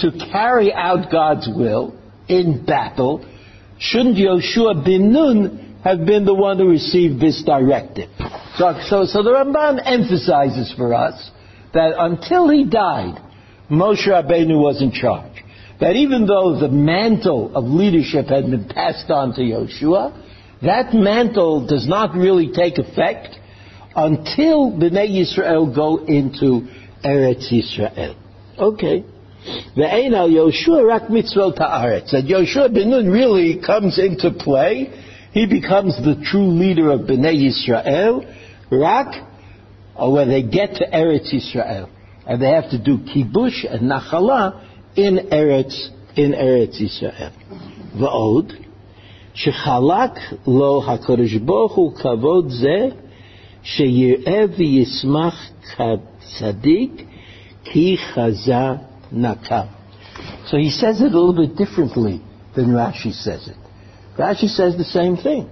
[0.00, 1.98] to carry out God's will
[2.28, 3.26] in battle,
[3.78, 8.08] shouldn't Yoshua bin Nun have been the one who received this directive?
[8.56, 11.30] So, so, so the Ramban emphasizes for us
[11.74, 13.20] that until he died,
[13.70, 15.32] Moshe Rabbeinu was in charge.
[15.80, 20.22] That even though the mantle of leadership had been passed on to Yoshua,
[20.62, 23.36] that mantle does not really take effect
[23.94, 26.66] until Bnei Yisrael go into
[27.04, 28.16] Eretz Yisrael.
[28.58, 29.04] Okay.
[29.75, 32.11] The Ein al Yoshua rak mitzvot haaretz.
[32.11, 34.91] That Yoshua ben Nun really comes into play.
[35.31, 38.25] He becomes the true leader of Bnei Yisrael.
[38.71, 39.27] Rak,
[39.95, 41.89] or when they get to Eretz Yisrael,
[42.25, 47.31] and they have to do kibush and nachala in Eretz in Eretz Yisrael.
[47.97, 48.51] Va'od,
[49.35, 52.97] shechalak lo HaKadosh Baruch Hu kavod zeh,
[53.63, 57.05] שיראה וישמח כצדיק
[57.63, 58.69] כי חזה
[59.16, 59.72] nakam.
[60.48, 62.22] So he says it a little bit differently
[62.54, 63.56] than Rashi says it.
[64.16, 65.50] Rashi says the same thing.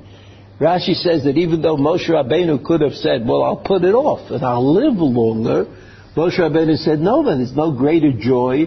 [0.61, 4.31] Rashi says that even though Moshe Rabbeinu could have said, well, I'll put it off
[4.31, 5.67] and I'll live longer,
[6.17, 8.67] Moshe Rabbeinu said, no, then there's no greater joy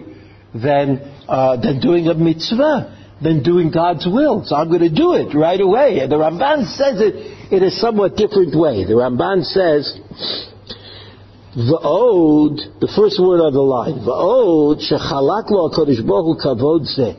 [0.54, 4.44] than, uh, than doing a mitzvah, than doing God's will.
[4.44, 6.00] So I'm going to do it right away.
[6.00, 8.84] And the Ramban says it in a somewhat different way.
[8.84, 9.98] The Ramban says,
[11.56, 17.16] Va'od, the first word on the line, Va'od, shechalak lo HaKadosh Baruch kavod zeh.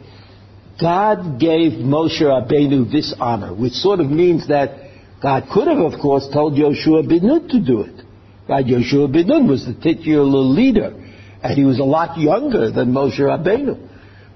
[0.80, 6.00] God gave Moshe Rabbeinu this honor, which sort of means that God could have, of
[6.00, 8.06] course, told Yoshua bin Nun to do it.
[8.48, 8.66] Right?
[8.66, 10.94] Yoshua bin Nun was the titular leader,
[11.42, 13.88] and he was a lot younger than Moshe Rabbeinu.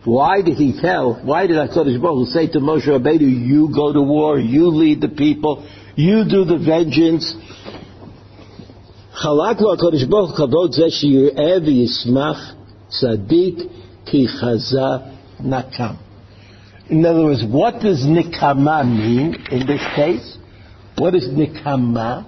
[0.06, 4.02] Why did he tell, why did HaKadosh Baruch say to Moshe Rabbeinu, you go to
[4.02, 7.32] war, you lead the people, you do the vengeance,
[9.14, 12.54] חלק לו הקדוש ברוך הוא כבוד זה שיראה וישמח
[12.90, 13.60] צדיק
[14.06, 14.90] כי חזה
[15.40, 15.94] נקם.
[16.90, 20.38] In other words, what does nikama mean in this case?
[20.98, 22.26] What is nikama?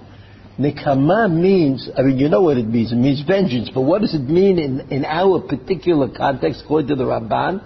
[0.58, 2.90] Nikama means, I mean, you know what it means.
[2.90, 3.68] It means vengeance.
[3.74, 7.62] But what does it mean in, in our particular context, according to the Ramban?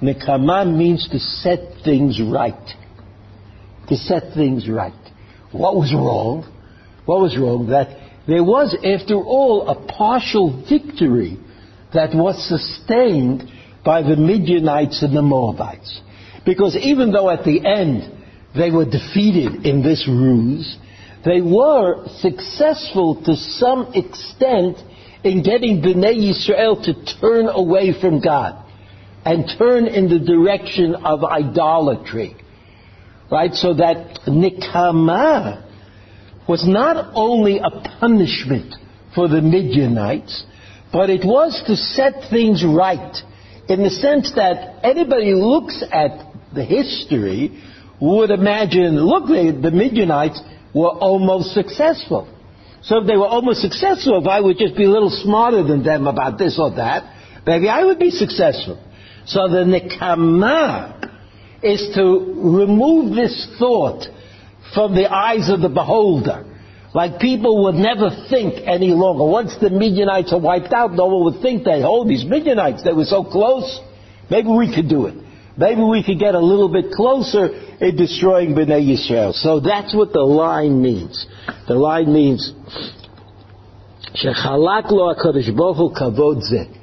[0.00, 2.66] Nikama means to set things right.
[3.88, 4.92] To set things right.
[5.50, 6.48] What was wrong?
[7.06, 7.66] What was wrong?
[7.70, 7.88] That
[8.30, 11.36] there was, after all, a partial victory
[11.92, 13.50] that was sustained
[13.84, 16.00] by the Midianites and the Moabites.
[16.46, 18.08] Because even though at the end
[18.54, 20.78] they were defeated in this ruse,
[21.24, 24.78] they were successful to some extent
[25.24, 28.64] in getting Bnei Yisrael to turn away from God
[29.24, 32.36] and turn in the direction of idolatry.
[33.28, 33.52] Right?
[33.54, 35.66] So that Nikama
[36.50, 38.74] was not only a punishment
[39.14, 40.42] for the Midianites,
[40.92, 43.16] but it was to set things right
[43.68, 47.62] in the sense that anybody who looks at the history
[48.00, 50.40] would imagine, look, the, the Midianites
[50.74, 52.26] were almost successful.
[52.82, 55.84] So if they were almost successful, if I would just be a little smarter than
[55.84, 57.14] them about this or that,
[57.46, 58.82] maybe I would be successful.
[59.24, 61.14] So the nekama
[61.62, 62.02] is to
[62.58, 64.08] remove this thought
[64.74, 66.46] from the eyes of the beholder.
[66.92, 69.24] Like people would never think any longer.
[69.24, 72.92] Once the Midianites are wiped out, no one would think that, oh, these Midianites, they
[72.92, 73.78] were so close.
[74.28, 75.14] Maybe we could do it.
[75.56, 77.46] Maybe we could get a little bit closer
[77.80, 79.34] in destroying Bnei Yisrael.
[79.34, 81.26] So that's what the line means.
[81.68, 82.52] The line means,
[84.14, 85.50] Shechalak lo HaKadosh
[85.94, 86.76] kavod.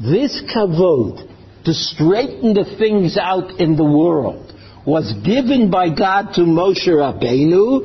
[0.00, 4.47] This kavod, to straighten the things out in the world,
[4.88, 7.84] was given by God to Moshe Rabbeinu,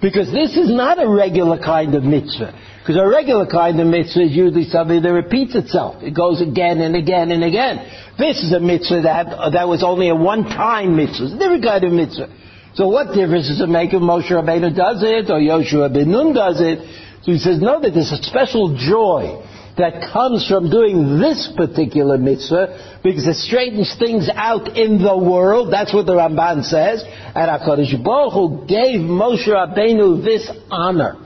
[0.00, 2.58] Because this is not a regular kind of mitzvah.
[2.80, 6.02] Because a regular kind of mitzvah is usually something that repeats itself.
[6.02, 7.84] It goes again and again and again.
[8.18, 11.24] This is a mitzvah that, that was only a one-time mitzvah.
[11.24, 12.32] It's a different kind of mitzvah.
[12.74, 16.32] So what difference does it make if Moshe Rabbeinu does it or Yoshua ben Nun
[16.32, 16.80] does it?
[17.24, 19.36] So he says, no, that there's a special joy
[19.76, 25.72] that comes from doing this particular mitzvah because it straightens things out in the world.
[25.72, 27.02] That's what the Ramban says.
[27.02, 31.16] And HaKadosh Baruch Hu gave Moshe Rabbeinu this honor.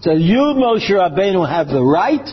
[0.00, 2.26] So you, Moshe Rabbeinu, have the right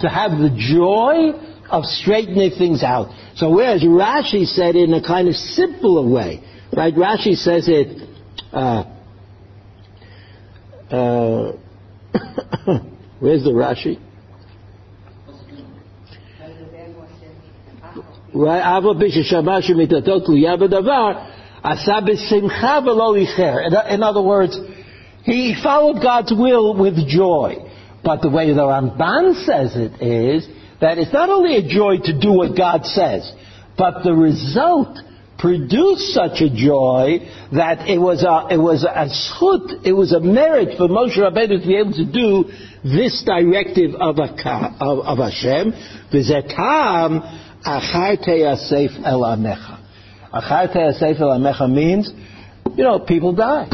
[0.00, 1.32] to have the joy
[1.70, 3.08] of straightening things out.
[3.36, 6.42] So whereas Rashi said in a kind of simpler way,
[6.76, 6.94] right?
[6.94, 8.06] Rashi says it,
[8.52, 8.84] uh,
[10.90, 11.52] uh,
[13.20, 13.98] where's the Rashi?
[18.32, 23.90] Right, Ava b'sheshamash mitatot tluya b'davar, asa b'simcha v'lo icher.
[23.92, 24.58] In other words,
[25.24, 27.56] he followed God's will with joy.
[28.04, 30.48] But the way the Ramban says it is
[30.80, 33.30] that it's not only a joy to do what God says,
[33.76, 34.98] but the result
[35.38, 37.18] produced such a joy
[37.52, 41.60] that it was a, it was a schut, it was a merit for Moshe Rabbeinu
[41.60, 42.44] to be able to do
[42.84, 44.30] this directive of, a,
[44.80, 45.72] of, of Hashem.
[47.65, 49.79] achar te'asef el amecha.
[50.33, 52.11] Achar te'asef el amecha means,
[52.75, 53.69] you know, people die.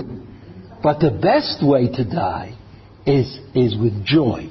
[0.84, 2.58] But the best way to die
[3.06, 4.50] is, is with joy.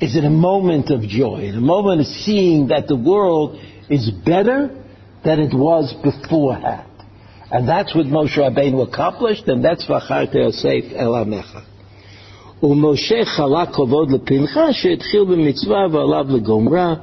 [0.00, 3.58] Is in a moment of joy, in a moment of seeing that the world
[3.88, 4.68] is better
[5.24, 6.90] than it was beforehand.
[7.50, 11.62] And that's what Moshe Rabbeinu accomplished, and that's Vacharte Yosef El Amecha.
[12.62, 16.94] ומשה חלק כבוד לפנחה שהתחיל במצווה ועליו לגומרה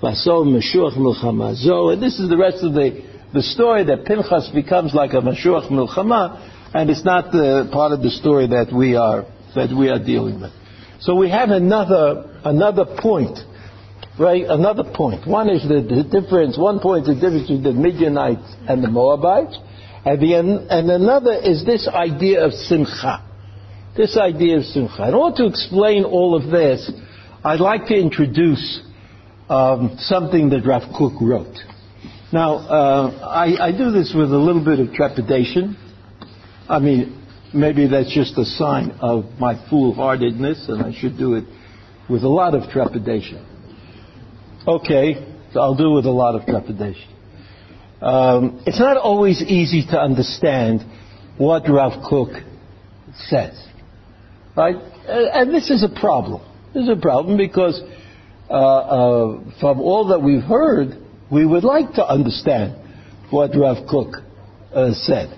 [0.00, 1.90] Vaso Meshuach Milchama Zo.
[1.90, 5.68] And this is the rest of the, the story that Pinchas becomes like a Meshuach
[5.70, 9.98] Milchama, and it's not the part of the story that we are, that we are
[9.98, 10.52] dealing with.
[11.00, 13.38] So we have another, another point,
[14.18, 14.44] right?
[14.48, 15.26] Another point.
[15.26, 18.88] One is the, the difference, one point is the difference between the Midianites and the
[18.88, 19.58] Moabites,
[20.04, 23.26] and, the, and another is this idea of Simcha.
[23.96, 25.08] This idea of Simcha.
[25.08, 26.90] In order to explain all of this,
[27.44, 28.80] I'd like to introduce
[29.50, 31.56] um, something that Rav Kook wrote.
[32.32, 35.76] Now, uh, I, I do this with a little bit of trepidation
[36.70, 41.44] I mean, maybe that's just a sign of my foolhardiness, and I should do it
[42.08, 43.44] with a lot of trepidation.
[44.68, 45.14] Okay,
[45.52, 47.08] so I'll do it with a lot of trepidation.
[48.00, 50.82] Um, it's not always easy to understand
[51.38, 52.30] what Rav Kook
[53.14, 53.60] says,
[54.56, 54.76] right?
[55.08, 56.40] And this is a problem.
[56.72, 57.89] This is a problem because uh, uh,
[58.50, 60.98] from all that we've heard,
[61.30, 62.76] we would like to understand
[63.30, 64.16] what Rav Kook
[64.74, 65.36] uh, said.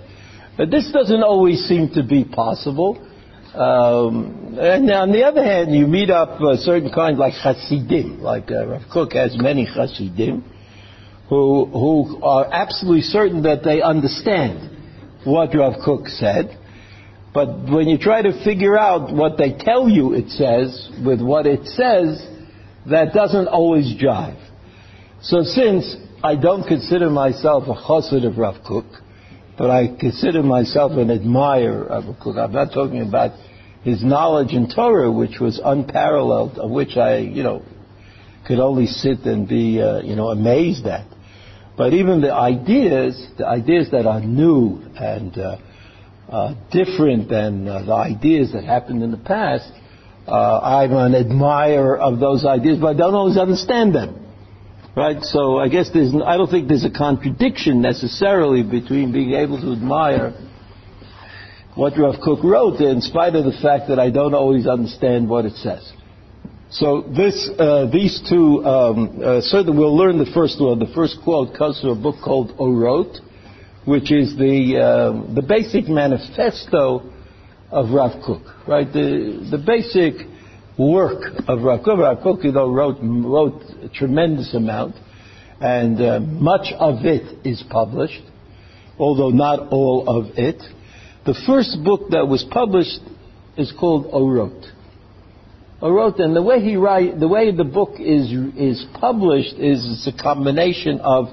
[0.56, 2.96] But this doesn't always seem to be possible.
[3.54, 8.50] Um, and on the other hand, you meet up a certain kind like Hasidim, like
[8.50, 10.42] uh, Rav Kook has many Hasidim,
[11.28, 14.70] who, who are absolutely certain that they understand
[15.24, 16.58] what Rav Kook said.
[17.34, 21.46] But when you try to figure out what they tell you it says with what
[21.46, 22.26] it says,
[22.90, 24.40] that doesn't always jive.
[25.22, 28.86] So since I don't consider myself a chassid of Rav Kook,
[29.56, 32.36] but I consider myself an admirer of a Kook.
[32.36, 33.32] I'm not talking about
[33.82, 37.62] his knowledge in Torah, which was unparalleled, of which I, you know,
[38.46, 41.06] could only sit and be, uh, you know, amazed at.
[41.76, 45.56] But even the ideas, the ideas that are new and uh,
[46.28, 49.70] uh, different than uh, the ideas that happened in the past,
[50.26, 54.18] uh, I'm an admirer of those ideas, but I don't always understand them.
[54.94, 55.22] Right?
[55.22, 59.72] So I guess there's, I don't think there's a contradiction necessarily between being able to
[59.72, 60.34] admire
[61.74, 65.46] what Rav Kook wrote, in spite of the fact that I don't always understand what
[65.46, 65.90] it says.
[66.70, 70.78] So this, uh, these two, um, uh, certainly we'll learn the first one.
[70.78, 73.18] The first quote comes from a book called Orot,
[73.86, 77.11] which is the, uh, the basic manifesto
[77.72, 78.86] of Rav Kook, right?
[78.86, 80.28] The, the basic
[80.78, 81.98] work of Rav Kook.
[81.98, 84.96] Rav Kook, you know, wrote, wrote a tremendous amount,
[85.60, 88.22] and uh, much of it is published,
[88.98, 90.62] although not all of it.
[91.24, 93.00] The first book that was published
[93.56, 94.70] is called Orot.
[95.80, 100.06] Orot, and the way he write, the way the book is is published is it's
[100.06, 101.26] a combination of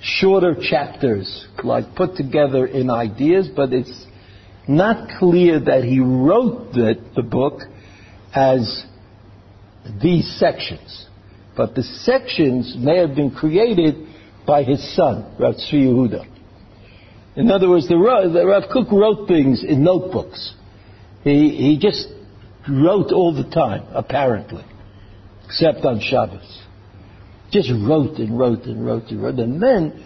[0.00, 4.06] shorter chapters, like put together in ideas, but it's
[4.68, 7.60] not clear that he wrote the, the book
[8.34, 8.84] as
[10.00, 11.06] these sections.
[11.56, 14.06] But the sections may have been created
[14.46, 16.26] by his son, Rav Tzvi Yehuda.
[17.36, 17.94] In other words, the
[18.32, 20.54] the Rav Kook wrote things in notebooks.
[21.24, 22.08] He, he just
[22.68, 24.64] wrote all the time, apparently,
[25.44, 26.62] except on Shabbos.
[27.50, 29.38] Just wrote and wrote and wrote and wrote.
[29.38, 30.04] And then,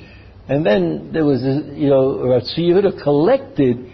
[0.48, 3.92] and then there was, a, you know, Rav Yehuda collected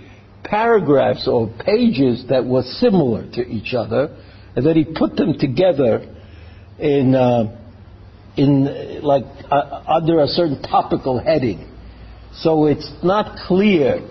[0.53, 4.15] paragraphs or pages that were similar to each other,
[4.55, 6.07] and then he put them together
[6.79, 7.59] in, uh,
[8.37, 11.67] in like uh, under a certain topical heading.
[12.35, 14.07] So it's not clear.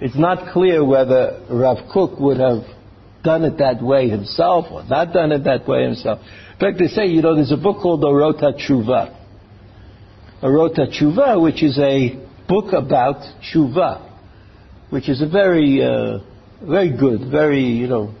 [0.00, 2.62] It's not clear whether Rav Kook would have
[3.24, 6.20] done it that way himself or not done it that way himself.
[6.52, 9.18] In fact, they say, you know, there's a book called Orot HaTshuva.
[10.44, 14.09] Orot HaTshuva, which is a book about tshuva,
[14.90, 16.18] which is a very, uh,
[16.62, 18.14] very good, very, you know,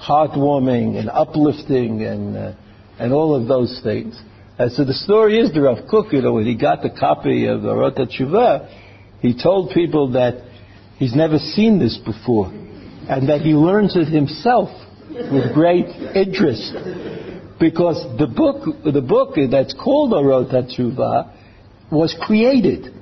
[0.00, 2.52] heartwarming and uplifting and, uh,
[2.98, 4.20] and all of those things.
[4.58, 7.46] And so the story is the Rav Kook, you know, when he got the copy
[7.46, 10.42] of the Orot HaTshuva, he told people that
[10.96, 14.68] he's never seen this before and that he learns it himself
[15.10, 16.72] with great interest.
[17.60, 21.34] Because the book, the book that's called Orot HaTshuva
[21.90, 22.94] was created.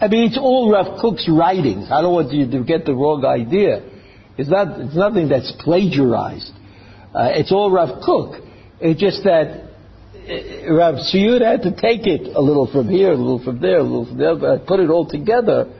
[0.00, 1.88] I mean, it's all Rav Kook's writings.
[1.90, 3.82] I don't want you to get the wrong idea.
[4.36, 6.52] It's not, it's nothing that's plagiarized.
[7.14, 8.42] Uh, it's all Rav Cook.
[8.80, 9.70] It's just that
[10.14, 13.78] uh, Rav Siyud had to take it a little from here, a little from there,
[13.78, 15.72] a little from there, but put it all together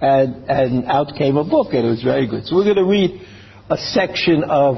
[0.00, 2.46] and, and out came a book, and it was very good.
[2.46, 3.20] So we're going to read
[3.68, 4.76] a section of,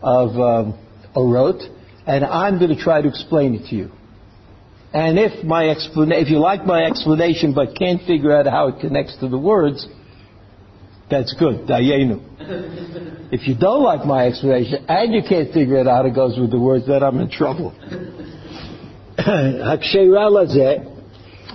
[0.00, 0.78] of um,
[1.14, 1.60] Orot,
[2.06, 3.90] and I'm going to try to explain it to you.
[4.92, 8.80] And if my explana- if you like my explanation but can't figure out how it
[8.80, 9.86] connects to the words,
[11.10, 11.66] that's good.
[11.66, 12.20] Dayenu.
[13.32, 16.50] if you don't like my explanation and you can't figure out how it goes with
[16.50, 17.74] the words, then I'm in trouble.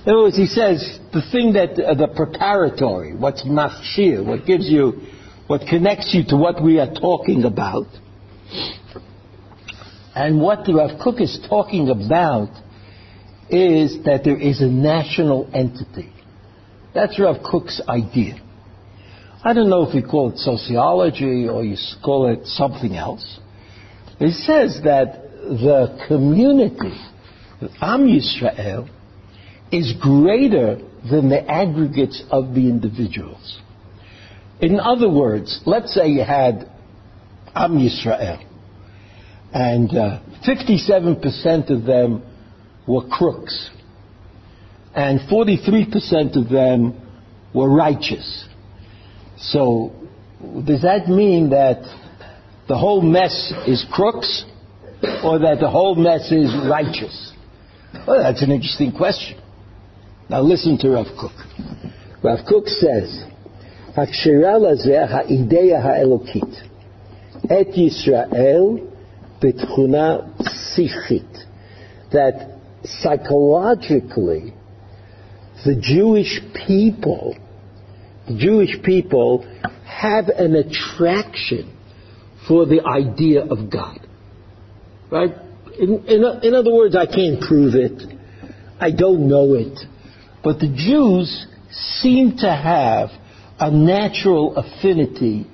[0.06, 4.70] In other words, he says the thing that uh, the preparatory, what's mafshir, what gives
[4.70, 5.02] you,
[5.48, 7.88] what connects you to what we are talking about,
[10.14, 12.50] and what the Rav Kook is talking about
[13.54, 16.12] is that there is a national entity.
[16.94, 18.42] That's Rav Kook's idea.
[19.44, 23.40] I don't know if we call it sociology or you call it something else.
[24.18, 26.98] He says that the community,
[27.82, 28.90] Am Yisrael,
[29.72, 30.78] is greater
[31.10, 33.60] than the aggregates of the individuals.
[34.62, 36.70] In other words, let's say you had
[37.54, 38.44] Am Yisrael,
[39.54, 42.24] and uh, 57% of them
[42.88, 43.70] were crooks,
[44.96, 47.00] and 43% of them
[47.54, 48.48] were righteous.
[49.38, 49.92] So,
[50.66, 51.82] does that mean that
[52.68, 54.46] the whole mess is crooks,
[55.24, 57.32] or that the whole mess is righteous?
[58.08, 59.40] Well, that's an interesting question.
[60.30, 61.34] Now listen to Rav Kook.
[62.24, 63.26] Rav Kook says,
[63.96, 65.06] הקשירה לזה
[72.12, 72.53] that
[72.84, 74.54] psychologically,
[75.66, 77.38] the Jewish people,
[78.28, 79.46] the Jewish people
[79.86, 81.78] have an attraction
[82.48, 84.00] for the idea of God.
[85.10, 85.32] Right?
[85.80, 88.02] In, in, in other words, I can't prove it.
[88.80, 89.80] I don't know it.
[90.44, 93.10] But the Jews seem to have
[93.60, 95.48] a natural affinity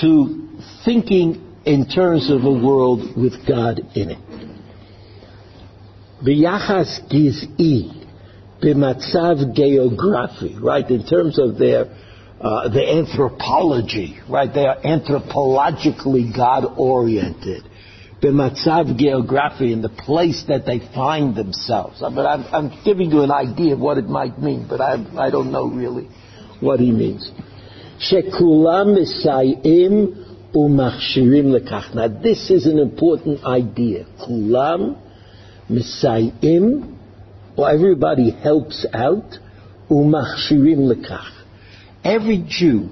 [0.00, 4.33] to thinking in terms of a world with God in it.
[6.23, 7.87] ביחס גזעי,
[8.61, 11.87] במצב גיאוגרפי, right, in terms of their
[12.41, 14.53] uh, the anthropology, right?
[14.53, 17.63] They are anthropologically God-oriented.
[18.21, 22.01] B'matzav geography, in the place that they find themselves.
[22.03, 24.95] I mean, I'm, I'm, giving you an idea of what it might mean, but I,
[25.17, 26.07] I don't know really
[26.59, 27.29] what he means.
[27.99, 31.95] Shekulam misayim umachshirim lekach.
[31.95, 34.05] Now, this is an important idea.
[34.21, 34.97] Kulam
[35.70, 36.96] misayim,
[37.56, 39.38] or everybody helps out,
[39.90, 41.30] umachshirim lekach.
[42.02, 42.90] Every Jew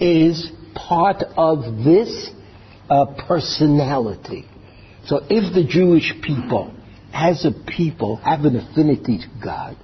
[0.00, 2.30] is part of this
[2.90, 4.44] uh, personality.
[5.06, 6.74] So if the Jewish people,
[7.12, 9.76] as a people, have an affinity to God,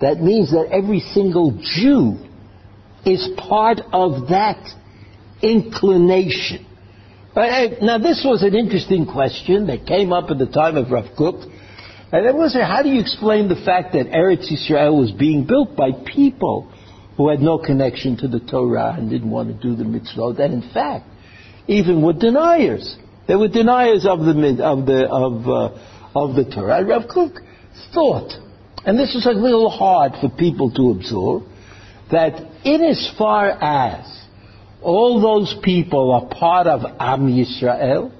[0.00, 2.18] that means that every single Jew
[3.04, 4.74] is part of that
[5.42, 6.66] inclination.
[7.34, 11.16] But, now, this was an interesting question that came up at the time of Rav
[11.16, 11.50] Kook.
[12.12, 15.74] And it was, how do you explain the fact that Eretz Yisrael was being built
[15.74, 16.72] by people
[17.16, 20.62] who had no connection to the Torah and didn't want to do the mitzvot, and
[20.62, 21.06] in fact,
[21.66, 22.96] even were deniers.
[23.26, 26.84] They were deniers of the of the of uh, of the Torah.
[26.84, 27.40] Rav Kook
[27.92, 28.32] thought,
[28.84, 31.44] and this was a little hard for people to absorb,
[32.10, 34.23] that in as far as
[34.84, 38.12] all those people are part of Am Yisrael,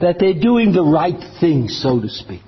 [0.00, 2.42] that they're doing the right thing, so to speak.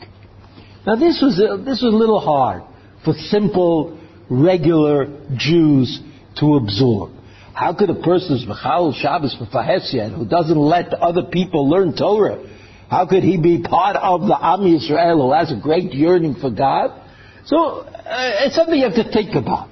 [0.87, 2.63] Now this was a, this was a little hard
[3.05, 5.07] for simple regular
[5.37, 6.01] Jews
[6.39, 7.13] to absorb.
[7.55, 12.47] How could a person who's Mechal Shabbos who doesn't let other people learn Torah,
[12.89, 16.51] how could he be part of the Am Yisrael who has a great yearning for
[16.51, 17.01] God?
[17.47, 19.71] So uh, it's something you have to think about.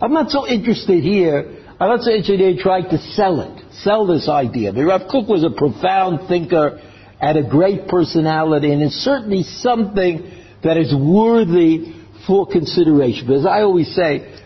[0.00, 1.59] I'm not so interested here.
[1.88, 4.72] Not so interested in trying to sell it, sell this idea.
[4.72, 6.78] But Rav Kook was a profound thinker,
[7.18, 10.30] had a great personality, and it's certainly something
[10.62, 11.94] that is worthy
[12.26, 13.26] for consideration.
[13.26, 14.42] But as I always say,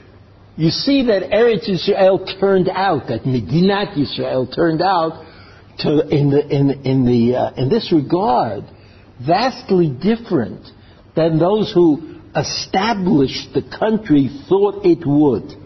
[0.57, 5.25] you see that Eretz Yisrael turned out, that Medinat Yisrael turned out
[5.81, 8.63] to, in, the, in, in, the, uh, in this regard,
[9.27, 10.65] vastly different
[11.17, 15.64] than those who established the country thought it would.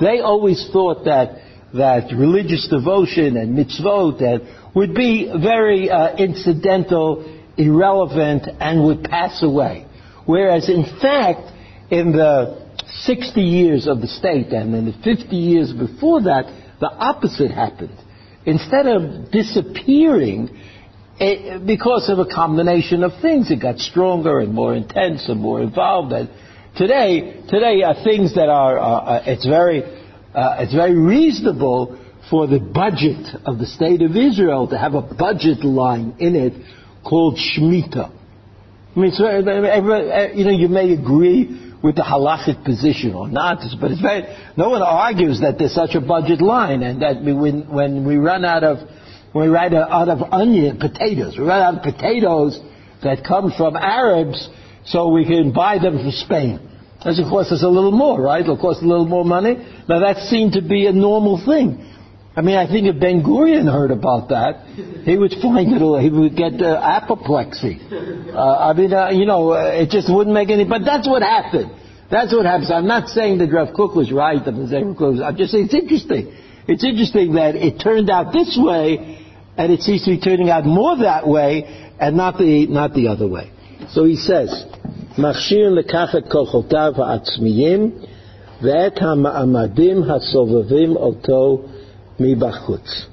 [0.00, 1.38] They always thought that,
[1.74, 7.24] that religious devotion and mitzvot that would be very uh, incidental,
[7.56, 9.86] irrelevant, and would pass away.
[10.26, 11.52] Whereas in fact,
[11.90, 12.64] in the
[13.02, 16.46] 60 years of the state and in the 50 years before that,
[16.80, 17.96] the opposite happened.
[18.46, 20.50] Instead of disappearing,
[21.18, 25.62] it, because of a combination of things, it got stronger and more intense and more
[25.62, 26.12] involved.
[26.12, 26.28] And
[26.76, 31.98] today, today are things that are, uh, uh, it's very, uh, it's very reasonable
[32.30, 36.52] for the budget of the state of Israel to have a budget line in it
[37.04, 38.10] called Shemitah.
[38.96, 43.90] I mean, so, you know, you may agree with the halachic position or not, but
[43.90, 44.22] it's very,
[44.56, 48.44] no one argues that there's such a budget line and that when, when we run
[48.44, 48.78] out of,
[49.32, 52.58] when we run out of onion, potatoes, we run out of potatoes
[53.02, 54.48] that come from Arabs
[54.84, 56.70] so we can buy them from Spain.
[57.04, 58.40] That's of course us a little more, right?
[58.40, 59.56] It'll cost a little more money.
[59.88, 61.90] Now that seemed to be a normal thing.
[62.36, 64.66] I mean, I think if Ben Gurion heard about that,
[65.04, 67.78] he would find it, he would get uh, apoplexy.
[68.34, 71.22] Uh, I mean, uh, you know, uh, it just wouldn't make any, but that's what
[71.22, 71.70] happened.
[72.10, 72.72] That's what happens.
[72.72, 76.34] I'm not saying that Rav Kook was right, I'm just saying it's interesting.
[76.66, 79.24] It's interesting that it turned out this way,
[79.56, 83.08] and it seems to be turning out more that way, and not the, not the
[83.08, 83.52] other way.
[83.93, 84.65] So he says,
[85.17, 87.91] מכשיר לקח את כוחותיו העצמיים
[88.61, 91.61] ואת המעמדים הסובבים אותו
[92.19, 93.05] mibachutz.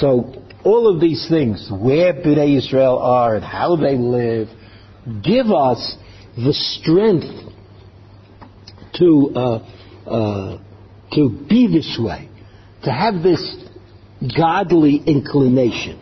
[0.00, 0.24] So
[0.64, 4.48] all of these things, where Bnei Israel are and how they live,
[5.22, 5.96] give us
[6.36, 7.26] the strength
[8.98, 9.58] to uh,
[10.06, 10.58] uh,
[11.12, 12.28] to be this way,
[12.84, 13.56] to have this
[14.36, 16.00] godly inclination.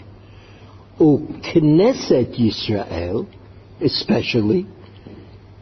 [1.00, 3.26] O Knesset Yisrael,
[3.81, 4.67] especially,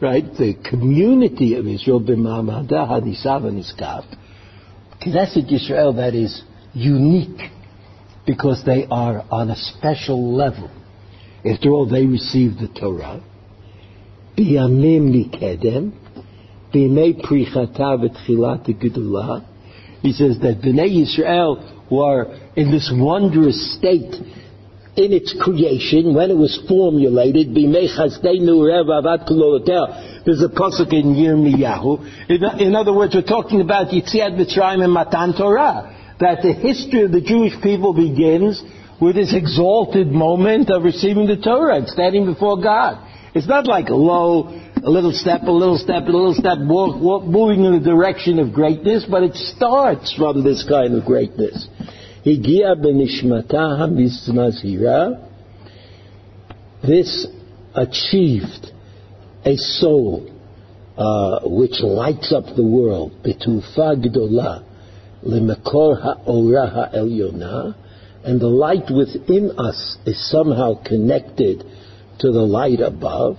[0.00, 4.04] right, the community of Israel, b'ma'amada hanisav haniskav,
[5.00, 6.42] Knesset Yisrael, that is
[6.74, 7.40] unique
[8.26, 10.70] because they are on a special level.
[11.44, 13.22] After all, they received the Torah.
[14.36, 15.92] Biyamim mikedem,
[16.74, 19.46] b'mei prichata v'tchilat gedulah.
[20.02, 24.14] He says that Bnei Yisrael were in this wondrous state
[24.98, 27.72] in its creation, when it was formulated, There's
[30.42, 32.28] a pasuk in Yirmiyahu.
[32.28, 37.02] In, in other words, we're talking about Yitziat Mitzrayim and Matan Torah that the history
[37.02, 38.60] of the Jewish people begins
[39.00, 42.98] with this exalted moment of receiving the Torah and standing before God.
[43.34, 44.48] It's not like low,
[44.82, 48.40] a little step, a little step, a little step, walk, walk, moving in the direction
[48.40, 51.68] of greatness, but it starts from this kind of greatness.
[52.27, 55.07] הגיע בנשמתה המזמזירה,
[56.83, 57.27] this
[57.75, 58.71] achieved
[59.45, 60.29] a soul
[60.97, 64.57] uh, which lights up the world, בתעופה גדולה,
[65.23, 67.71] למקור האורה העליונה,
[68.25, 71.63] and the light within us is somehow connected
[72.19, 73.37] to the light above.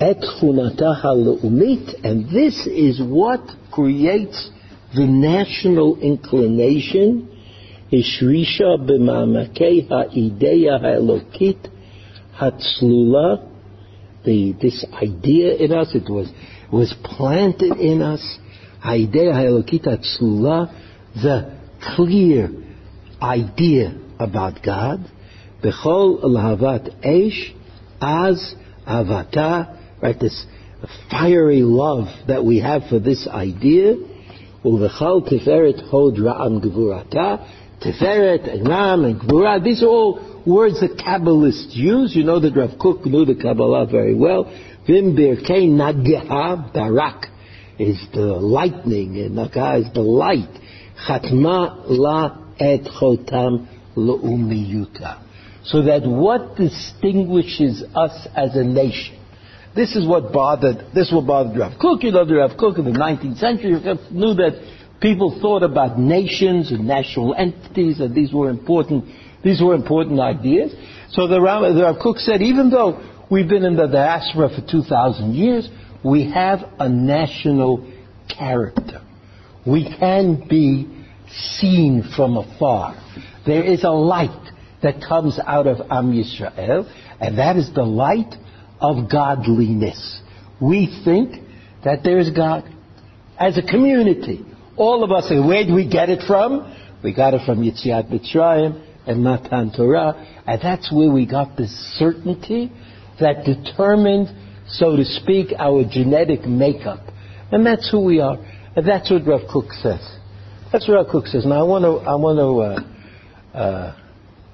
[0.00, 3.40] Et halaumit, and this is what
[3.70, 4.50] creates
[4.94, 7.28] the national inclination.
[7.91, 11.69] Ishrisha b'ma'amakei ha'ideya ha'elokit
[12.39, 13.51] hatzlula.
[14.25, 16.31] The, this idea in us, it was,
[16.71, 18.39] was planted in us.
[18.81, 20.73] Ha'ideya ha'elokit hatzlula,
[21.13, 21.59] the
[21.95, 22.49] clear
[23.21, 25.05] idea about God.
[25.63, 27.53] Bechol lahavat esh
[28.01, 28.55] as
[28.87, 30.19] avata, right?
[30.19, 30.45] This
[31.09, 33.95] fiery love that we have for this idea.
[34.63, 37.64] Uvechal tiferet hod ra'am gevurata.
[37.81, 42.15] Tiferet and Ram and Gvura, these are all words that Kabbalists use.
[42.15, 44.45] You know that Rav Kook knew the Kabbalah very well.
[44.87, 47.27] Vim birkei nageha barak
[47.79, 50.49] is the lightning, and naga is the light.
[51.07, 55.21] Chatma la et chotam le'umiyuta.
[55.63, 59.19] So that what distinguishes us as a nation,
[59.75, 62.03] this is what bothered, this is what bothered Rav Kook.
[62.03, 63.71] You know, the Rav Kook in the 19th century
[64.11, 69.05] knew that people thought about nations and national entities, and these were important,
[69.43, 70.73] these were important ideas.
[71.11, 74.61] So the Rav, the Rav Kook said, even though we've been in the diaspora for
[74.69, 75.69] 2,000 years,
[76.03, 77.91] we have a national
[78.27, 79.01] character.
[79.65, 80.87] We can be
[81.57, 82.95] seen from afar.
[83.45, 84.51] There is a light
[84.83, 88.35] that comes out of Am Yisrael, and that is the light
[88.79, 90.21] of godliness.
[90.61, 91.43] We think
[91.83, 92.63] that there is God.
[93.39, 94.45] As a community,
[94.77, 96.73] all of us say, where do we get it from?
[97.03, 100.15] We got it from Yitziat Mitzrayim and Matan Torah,
[100.47, 102.71] and that's where we got this certainty
[103.19, 104.27] that determined,
[104.67, 107.01] so to speak, our genetic makeup.
[107.51, 108.37] And that's who we are.
[108.75, 110.01] And that's what Rav Kook says.
[110.71, 111.45] That's what Rav Kook says.
[111.45, 112.37] Now I want to, I want
[113.53, 113.95] to uh, uh,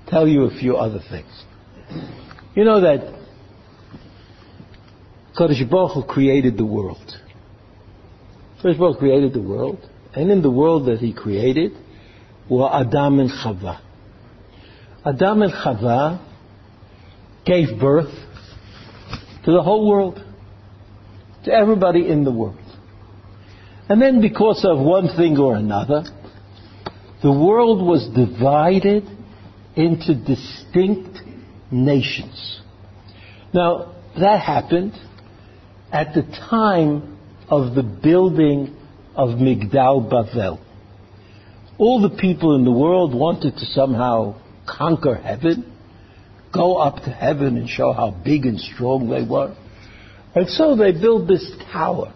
[0.07, 1.43] tell you a few other things.
[2.53, 3.19] You know that
[5.38, 7.17] Kodesh Baruch Hu created the world.
[8.61, 9.80] Kodesh Baruch Hu created the world,
[10.14, 11.72] and in the world that He created
[12.49, 13.80] were Adam and Chava.
[15.05, 16.26] Adam and Chava
[17.45, 18.14] gave birth
[19.45, 20.24] to the whole world,
[21.45, 22.57] to everybody in the world.
[23.89, 26.03] And then, because of one thing or another,
[27.24, 29.05] the world was divided
[29.76, 31.20] into distinct
[31.72, 32.62] nations.
[33.53, 34.93] Now, that happened
[35.91, 37.18] at the time
[37.49, 38.78] of the building
[39.16, 40.59] of Migdal Bavel.
[41.78, 45.72] All the people in the world wanted to somehow conquer heaven,
[46.53, 49.55] go up to heaven and show how big and strong they were.
[50.36, 52.14] And so they built this tower.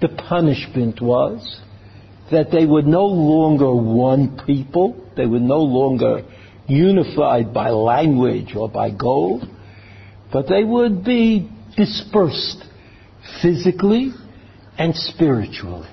[0.00, 1.60] The punishment was
[2.30, 6.22] that they were no longer one people, they were no longer
[6.66, 9.42] unified by language or by goal,
[10.32, 12.62] but they would be dispersed
[13.42, 14.12] physically
[14.78, 15.88] and spiritually.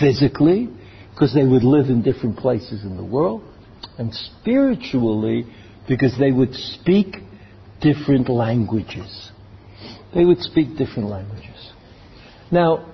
[0.00, 0.68] Physically,
[1.12, 3.42] because they would live in different places in the world,
[3.98, 5.44] and spiritually,
[5.86, 7.16] because they would speak
[7.80, 9.30] different languages.
[10.14, 11.72] They would speak different languages.
[12.50, 12.90] Now,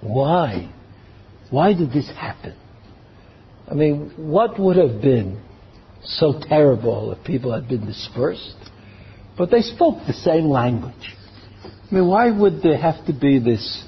[0.00, 0.72] why?
[1.50, 2.56] Why did this happen?
[3.70, 5.40] I mean, what would have been
[6.02, 8.56] so terrible if people had been dispersed?
[9.36, 11.14] But they spoke the same language.
[11.64, 13.84] I mean, why would there have to be this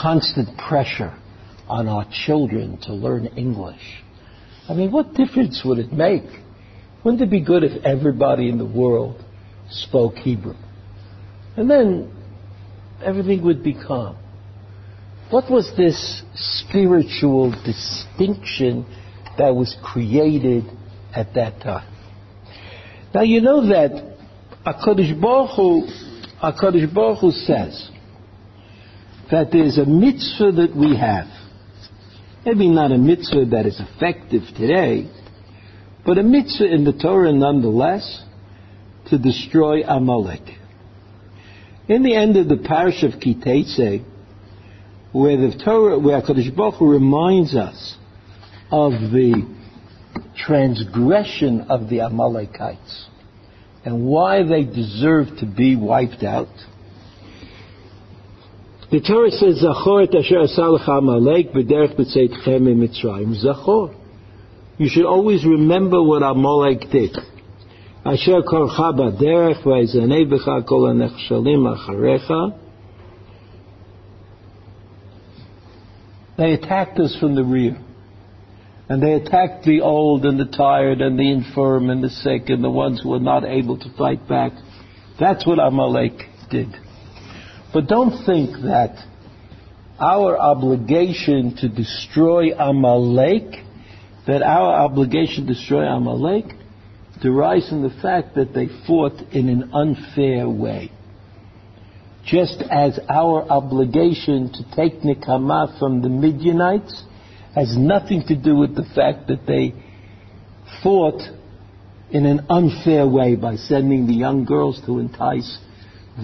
[0.00, 1.16] constant pressure
[1.68, 4.02] on our children to learn English?
[4.68, 6.24] I mean, what difference would it make?
[7.04, 9.22] Wouldn't it be good if everybody in the world
[9.70, 10.56] spoke Hebrew?
[11.56, 12.12] And then
[13.02, 14.16] everything would be calm.
[15.30, 18.86] What was this spiritual distinction
[19.38, 20.64] that was created
[21.14, 21.92] at that time?
[23.14, 24.16] Now you know that
[24.64, 25.56] HaKadosh Baruch
[26.94, 27.90] Baruch Hu says
[29.30, 31.26] that there's a mitzvah that we have.
[32.44, 35.10] Maybe not a mitzvah that is effective today,
[36.04, 38.22] but a mitzvah in the Torah nonetheless
[39.10, 40.42] to destroy Amalek.
[41.88, 44.04] In the end of the parsha of Ki Teitzei,
[45.12, 47.96] where the Torah, where Hakadosh Baruch Hu reminds us
[48.70, 49.56] of the
[50.36, 53.06] transgression of the Amalekites.
[53.84, 56.48] and why they deserve to be wiped out.
[58.88, 63.34] The Torah says, Zachor et asher asalach amalek b'derech b'tzeitchem in Mitzrayim.
[63.44, 63.92] Zachor.
[64.78, 67.16] You should always remember what Amalek did.
[68.04, 72.60] Asher korcha b'derech v'ezanei b'cha kol anechshalim acharecha.
[76.38, 77.76] They attacked us from the rear.
[78.88, 82.62] And they attacked the old and the tired and the infirm and the sick and
[82.62, 84.52] the ones who were not able to fight back.
[85.18, 86.12] That's what Amalek
[86.50, 86.68] did.
[87.76, 88.96] But don't think that
[90.00, 93.52] our obligation to destroy Amalek,
[94.26, 96.46] that our obligation to destroy Amalek
[97.20, 100.90] derives from the fact that they fought in an unfair way.
[102.24, 107.04] Just as our obligation to take Nikama from the Midianites
[107.54, 109.74] has nothing to do with the fact that they
[110.82, 111.20] fought
[112.10, 115.58] in an unfair way by sending the young girls to entice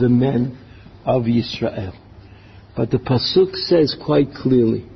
[0.00, 0.57] the men
[1.05, 1.92] of Israel.
[2.76, 4.88] But the Pasuk says quite clearly,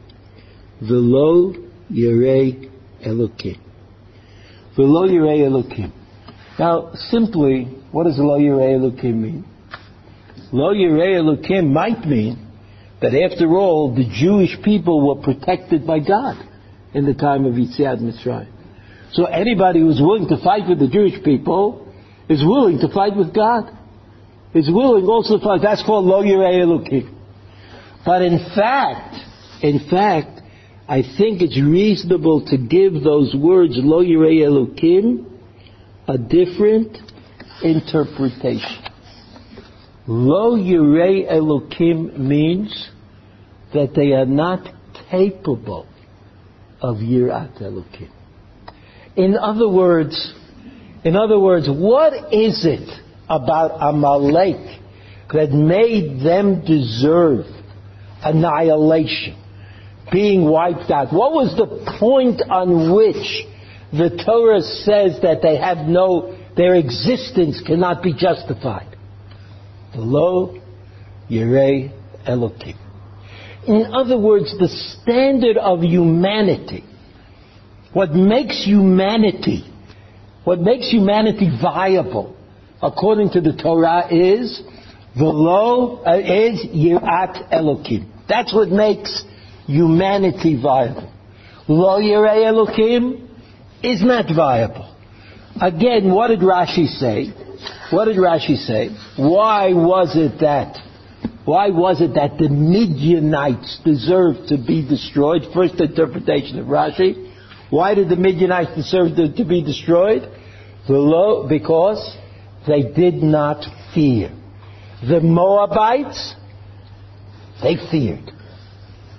[0.81, 1.53] Velo
[1.91, 2.71] Yirei
[3.07, 3.59] Elokim.
[4.77, 5.93] Velo Yirei Elokim.
[6.59, 9.45] Now, simply, what does Lo Yirei Elokim mean?
[10.53, 12.47] Lo Yirei Elokim might mean
[13.01, 16.37] that after all, the Jewish people were protected by God
[16.95, 18.53] in the time of Yetziat Mitzrayim.
[19.13, 21.93] So anybody who's willing to fight with the Jewish people
[22.29, 23.76] is willing to fight with God
[24.57, 25.59] is willing also to.
[25.63, 27.13] That's called lo yirei elokim.
[28.05, 29.17] But in fact,
[29.63, 30.41] in fact,
[30.89, 35.27] I think it's reasonable to give those words lo yirei elokim
[36.07, 36.97] a different
[37.63, 38.85] interpretation.
[40.07, 42.91] Lo yirei elokim means
[43.75, 44.73] that they are not
[45.11, 45.89] capable
[46.81, 48.11] of yirat elokim.
[49.17, 50.35] In other words,
[51.05, 54.81] in other words, what is it about Amalek
[55.33, 57.47] that made them deserve
[58.23, 59.37] annihilation,
[60.13, 61.13] being wiped out?
[61.13, 63.45] What was the point on which
[63.93, 68.97] the Torah says that they have no, their existence cannot be justified?
[69.95, 70.61] Lo
[71.31, 71.93] Yirei
[72.27, 72.77] Elokim.
[73.67, 76.85] In other words, the standard of humanity,
[77.93, 79.65] what makes humanity,
[80.45, 82.36] what makes humanity viable,
[82.83, 84.63] according to the Torah, is
[85.17, 88.07] velo uh, is yirat elokim.
[88.29, 89.25] That's what makes
[89.67, 91.13] humanity viable.
[91.69, 93.29] Lo yirei elokim
[93.83, 94.95] is not viable.
[95.61, 97.33] Again, what did Rashi say?
[97.91, 98.91] What did Rashi say?
[99.17, 100.77] Why was it that?
[101.45, 105.43] Why was it that the Midianites deserved to be destroyed?
[105.55, 107.33] First interpretation of Rashi.
[107.71, 110.29] Why did the Midianites deserve to, to be destroyed?
[110.87, 112.17] Because
[112.67, 113.65] they did not
[113.95, 114.33] fear.
[115.07, 116.35] The Moabites,
[117.63, 118.31] they feared.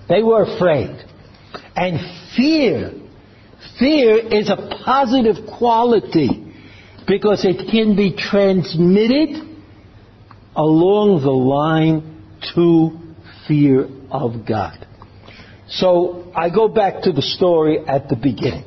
[0.10, 1.04] They were afraid.
[1.76, 2.00] And
[2.36, 2.92] fear,
[3.80, 6.54] fear is a positive quality
[7.08, 9.48] because it can be transmitted
[10.56, 12.24] along the line
[12.56, 12.98] to
[13.48, 14.86] fear of God.
[15.70, 18.66] So I go back to the story at the beginning.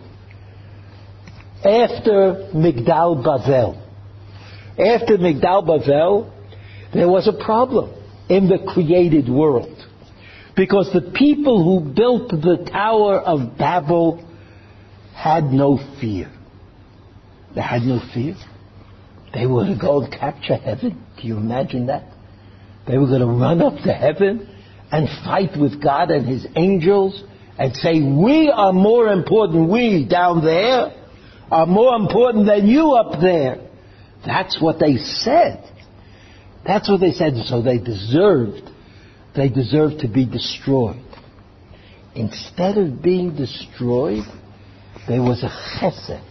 [1.58, 3.89] After Migdal Bavel,
[4.80, 6.32] after Migdal Bavel,
[6.92, 7.92] there was a problem
[8.28, 9.76] in the created world.
[10.56, 14.26] Because the people who built the Tower of Babel
[15.14, 16.30] had no fear.
[17.54, 18.36] They had no fear.
[19.32, 21.04] They were going to go and capture heaven.
[21.18, 22.04] Can you imagine that?
[22.86, 24.48] They were going to run up to heaven
[24.90, 27.22] and fight with God and His angels
[27.58, 30.92] and say, we are more important, we down there
[31.50, 33.69] are more important than you up there.
[34.24, 35.64] That's what they said.
[36.64, 37.34] That's what they said.
[37.46, 38.68] So they deserved,
[39.34, 41.04] they deserved to be destroyed.
[42.14, 44.24] Instead of being destroyed,
[45.08, 45.48] there was a
[45.78, 46.22] chesed,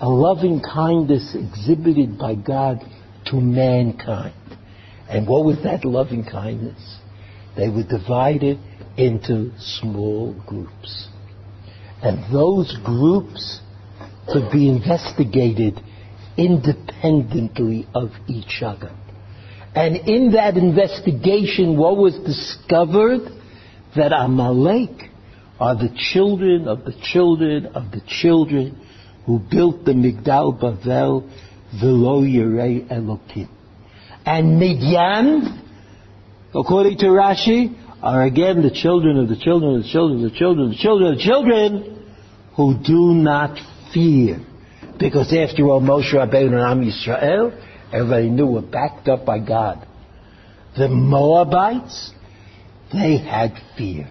[0.00, 2.80] a loving kindness exhibited by God
[3.26, 4.34] to mankind.
[5.08, 6.98] And what was that loving kindness?
[7.56, 8.58] They were divided
[8.96, 11.08] into small groups.
[12.02, 13.60] And those groups
[14.32, 15.80] could be investigated
[16.36, 18.90] independently of each other.
[19.74, 23.20] And in that investigation, what was discovered?
[23.96, 25.10] That Amalek
[25.58, 28.80] are the children of the children of the children
[29.26, 31.28] who built the Migdal Bavel,
[31.80, 33.48] Velo Yirei Elokim.
[34.24, 35.62] And Midian,
[36.54, 40.36] according to Rashi, are again the children of the children of the children of the
[40.38, 42.14] children of the children of the children
[42.56, 43.58] who do not
[43.92, 44.40] fear
[45.00, 47.58] Because after all, Moshe Rabbeinu and Am Yisrael,
[47.90, 49.86] everybody knew were backed up by God.
[50.76, 52.12] The Moabites,
[52.92, 54.10] they had fear.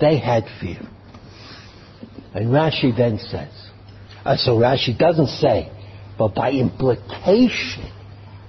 [0.00, 0.80] They had fear.
[2.32, 3.52] And Rashi then says,
[4.24, 5.70] uh, so Rashi doesn't say,
[6.18, 7.92] but by implication,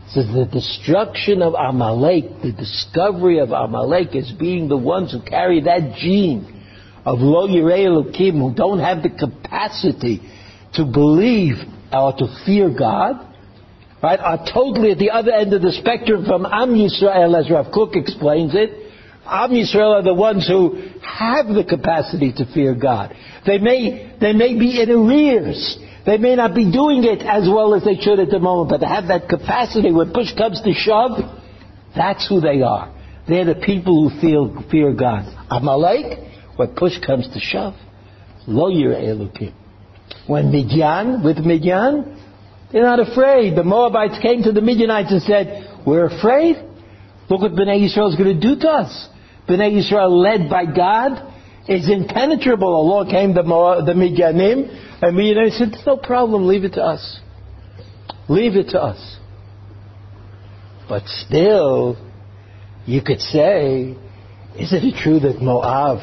[0.08, 5.62] says the destruction of Amalek, the discovery of Amalek as being the ones who carry
[5.62, 6.64] that gene
[7.04, 10.22] of Lo Yirei Elokim, who don't have the capacity
[10.76, 11.56] to believe
[11.92, 13.34] or to fear God,
[14.02, 17.72] right, are totally at the other end of the spectrum from Am Yisrael, as Rav
[17.74, 18.70] Kook explains it.
[19.26, 23.16] Am Yisrael are the ones who have the capacity to fear God.
[23.46, 25.78] They may, they may be in arrears.
[26.06, 28.82] They may not be doing it as well as they should at the moment, but
[28.82, 31.18] they have that capacity when push comes to shove.
[31.96, 32.94] That's who they are.
[33.28, 35.26] They're the people who feel, fear God.
[35.50, 36.20] Amalek,
[36.58, 37.74] when push comes to shove,
[38.46, 39.54] lo elukim.
[40.28, 42.20] When Midian, with Midian,
[42.72, 43.56] they're not afraid.
[43.56, 46.56] The Moabites came to the Midianites and said, we're afraid.
[47.30, 49.08] Look what Bnei Yisrael is going to do to us.
[49.48, 51.34] Bnei Yisrael led by God
[51.68, 52.82] is impenetrable.
[52.82, 54.70] Along came the, Moab, the Midianim,
[55.02, 57.20] and Midian said, no problem, leave it to us.
[58.28, 59.18] Leave it to us.
[60.90, 61.98] But still,
[62.86, 63.96] you could say,
[64.60, 66.00] isn't it true that Moab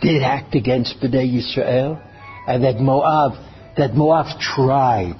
[0.00, 2.06] did act against Bnei Yisrael?
[2.46, 3.32] And that Moab,
[3.76, 5.14] that Moab tried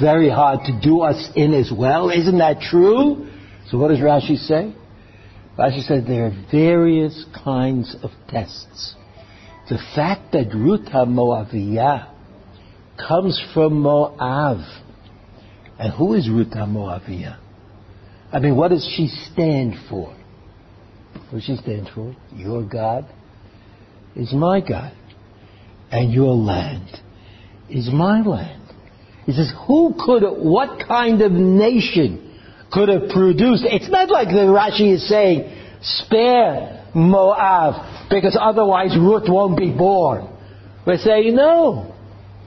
[0.00, 2.10] very hard to do us in as well.
[2.10, 3.28] Isn't that true?
[3.70, 4.74] So what does Rashi say?
[5.58, 8.94] Rashi says there are various kinds of tests.
[9.68, 12.12] The fact that Ruth HaMoaviyah
[12.96, 14.58] comes from Moab.
[15.78, 17.38] And who is Ruth HaMoaviyah?
[18.32, 20.14] I mean, what does she stand for?
[21.14, 22.14] What does she stand for?
[22.34, 23.06] Your God
[24.14, 24.92] is my God.
[25.90, 27.00] And your land
[27.70, 28.62] is my land.
[29.24, 32.22] He says, who could, what kind of nation
[32.70, 35.52] could have produced, it's not like the Rashi is saying,
[35.82, 40.28] spare Moab, because otherwise Ruth won't be born.
[40.86, 41.92] We're saying, no.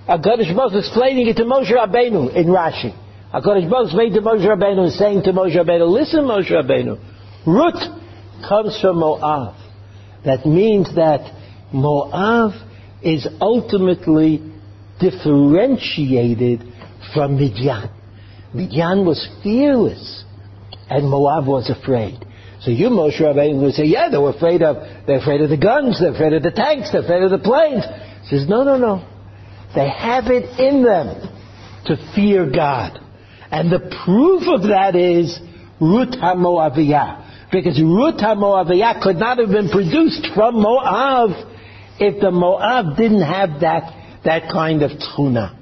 [0.08, 2.96] HaKadosh Baruch is explaining it to Moshe Rabbeinu in Rashi.
[3.34, 6.98] HaKadosh Baruch is to Moshe Rabbeinu and saying to Moshe Rabbeinu, listen Moshe Rabbeinu,
[7.46, 7.84] Ruth
[8.48, 9.56] comes from Moab.
[10.26, 11.32] That means that
[11.74, 12.52] Moab
[13.04, 14.42] is ultimately
[15.00, 16.64] differentiated
[17.14, 17.90] from Midian.
[18.54, 20.24] Midian was fearless,
[20.90, 22.26] and Moab was afraid.
[22.62, 24.78] So you, Moshe Rabbeinu, would say, yeah, they were afraid of,
[25.08, 27.86] they're afraid of the guns, they're afraid of the tanks, they're afraid of the planes.
[28.24, 29.08] He says, no, no, no.
[29.76, 31.22] They have it in them
[31.86, 33.00] to fear God.
[33.52, 35.40] And the proof of that is
[35.80, 37.52] Ruth HaMoaviyah.
[37.52, 41.32] Because Ruth HaMoaviyah could not have been produced from Moab
[42.00, 43.94] if the Moab didn't have that,
[44.30, 45.58] that kind of tuna.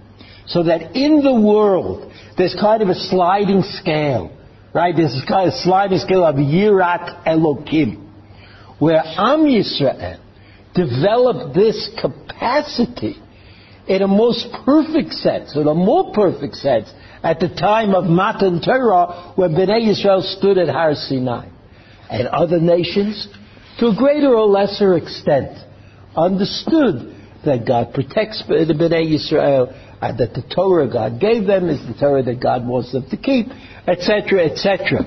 [0.47, 4.35] So that in the world, there's kind of a sliding scale,
[4.73, 4.93] right?
[4.95, 8.03] There's a kind of sliding scale of Yirat Elokim,
[8.79, 10.19] where Am Yisrael
[10.73, 13.17] developed this capacity
[13.87, 16.91] in a most perfect sense, in a more perfect sense,
[17.23, 21.47] at the time of Matan Torah, when Bnei Yisrael stood at Har Sinai.
[22.09, 23.27] And other nations,
[23.79, 25.57] to a greater or lesser extent,
[26.15, 27.16] understood
[27.47, 31.99] that God protects the Bnei Yisrael and that the Torah God gave them is the
[31.99, 33.47] Torah that God wants them to keep,
[33.87, 35.05] etc., etc.,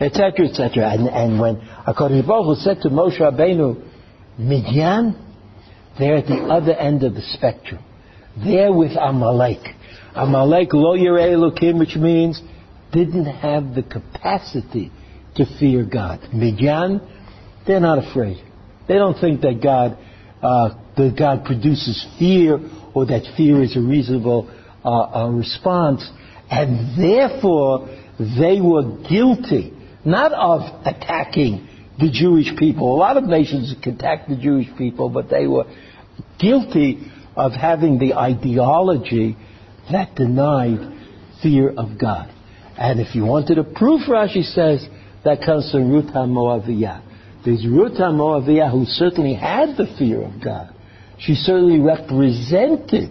[0.00, 0.90] etc., etc.
[0.90, 3.82] And, and when HaKadosh Baruch Hu said to Moshe Rabbeinu,
[4.38, 5.16] Midian,
[5.98, 7.82] they're at the other end of the spectrum.
[8.36, 9.62] They're with Amalek.
[10.14, 12.42] Amalek lo yirei Elokim, which means
[12.92, 14.90] didn't have the capacity
[15.36, 16.20] to fear God.
[16.32, 17.00] Midian,
[17.66, 18.42] they're not afraid.
[18.88, 19.96] They don't think that God
[20.42, 22.58] uh, that God produces fear
[22.94, 24.48] or that fear is a reasonable
[24.84, 26.08] uh, uh, response,
[26.50, 27.88] and therefore
[28.18, 29.72] they were guilty
[30.04, 31.68] not of attacking
[31.98, 32.94] the Jewish people.
[32.94, 35.64] A lot of nations can attack the Jewish people, but they were
[36.38, 39.36] guilty of having the ideology
[39.90, 40.92] that denied
[41.42, 42.30] fear of God.
[42.76, 44.86] And if you wanted a proof, Rashi says,
[45.24, 47.02] that comes from Ruth HaMoaviyah.
[47.44, 50.74] There's Ruth HaMoaviyah who certainly had the fear of God.
[51.18, 53.10] She certainly represented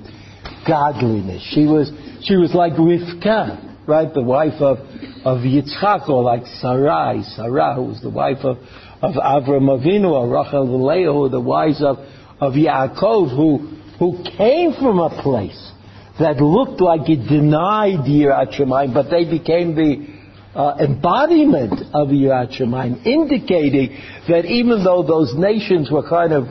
[0.67, 1.41] godliness.
[1.53, 1.91] She was,
[2.21, 4.13] she was like Rivka, right?
[4.13, 4.77] The wife of,
[5.25, 8.57] of Yitzchak, or like Sarai, Sarah, who was the wife of,
[9.01, 11.97] of Avram Avinu, or Rachel Leah, who the wives of,
[12.39, 15.71] of Yaakov, who, who came from a place
[16.19, 20.13] that looked like it denied Yirat Shamayim, but they became the
[20.55, 23.97] uh, embodiment of Yirat Shamayim, indicating
[24.27, 26.45] that even though those nations were kind of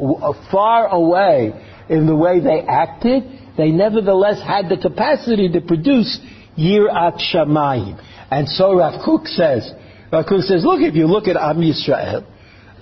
[0.00, 1.52] Uh, far away
[1.88, 3.24] in the way they acted,
[3.56, 6.18] they nevertheless had the capacity to produce
[6.56, 8.02] Yirat Shamayim.
[8.30, 9.70] And so Rav Kook says,
[10.12, 12.26] Rav Kook says, look, if you look at Am Yisrael,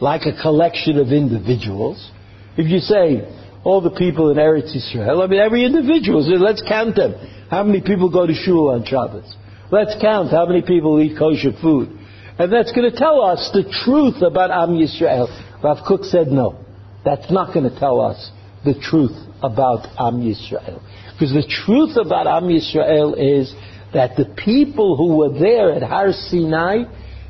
[0.01, 2.11] like a collection of individuals,
[2.57, 3.27] if you say,
[3.64, 7.14] all the people in Eretz Yisrael, I mean, every individual, let's count them.
[7.51, 9.35] How many people go to shul on Shabbos?
[9.71, 11.99] Let's count how many people eat kosher food.
[12.39, 15.29] And that's going to tell us the truth about Am Yisrael.
[15.62, 16.64] Rav Kook said no.
[17.09, 18.30] That's not going to tell us
[18.66, 20.82] the truth about Am Yisrael.
[21.14, 23.54] Because the truth about Am Yisrael is
[23.94, 26.84] that the people who were there at Har Sinai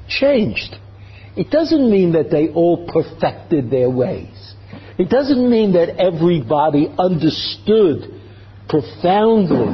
[0.08, 0.74] changed.
[1.36, 4.54] It doesn't mean that they all perfected their ways.
[4.98, 8.20] It doesn't mean that everybody understood
[8.68, 9.68] profoundly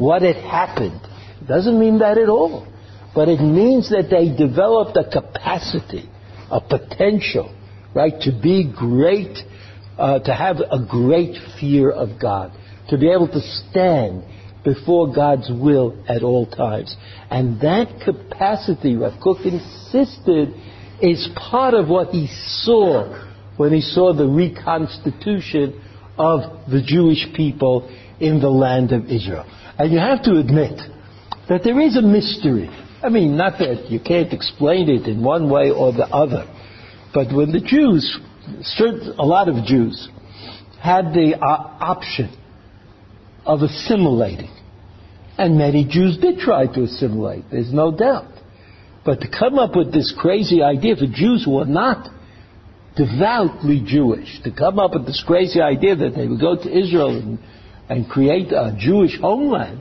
[0.00, 1.02] what had happened.
[1.42, 2.66] It doesn't mean that at all.
[3.14, 6.08] But it means that they developed a capacity,
[6.50, 7.54] a potential,
[7.94, 9.36] right, to be great,
[10.00, 12.52] uh, to have a great fear of God,
[12.88, 14.24] to be able to stand
[14.64, 16.96] before God's will at all times.
[17.30, 20.54] And that capacity, Rav Kook insisted,
[21.02, 22.28] is part of what he
[22.62, 25.80] saw when he saw the reconstitution
[26.16, 29.44] of the Jewish people in the land of Israel.
[29.78, 30.80] And you have to admit
[31.48, 32.70] that there is a mystery.
[33.02, 36.46] I mean, not that you can't explain it in one way or the other,
[37.12, 38.18] but when the Jews,
[39.18, 40.08] a lot of Jews,
[40.80, 42.36] had the uh, option
[43.44, 44.50] of assimilating,
[45.38, 48.32] and many Jews did try to assimilate, there's no doubt.
[49.04, 52.08] But to come up with this crazy idea for Jews who are not
[52.96, 57.16] devoutly Jewish to come up with this crazy idea that they would go to Israel
[57.16, 57.38] and,
[57.88, 59.80] and create a Jewish homeland,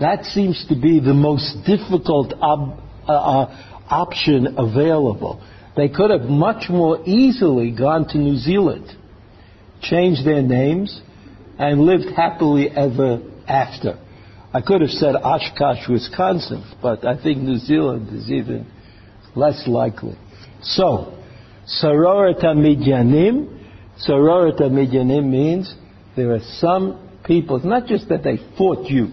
[0.00, 5.42] that seems to be the most difficult ob, uh, uh, option available.
[5.76, 8.90] They could have much more easily gone to New Zealand,
[9.82, 11.00] changed their names,
[11.58, 13.98] and lived happily ever after.
[14.54, 18.66] I could have said Oshkosh, Wisconsin, but I think New Zealand is even
[19.34, 20.16] less likely.
[20.62, 21.22] So,
[21.82, 23.52] Sororat Midyanim.
[24.08, 25.74] Sororat Midyanim means
[26.16, 29.08] there are some people, not just that they fought you,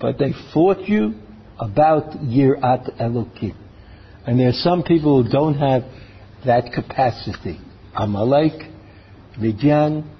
[0.00, 1.14] but they fought you
[1.58, 3.65] about Yirat Elokim.
[4.26, 5.82] And there are some people who don't have
[6.44, 7.60] that capacity.
[7.94, 8.70] Amalek,
[9.38, 10.10] Midian,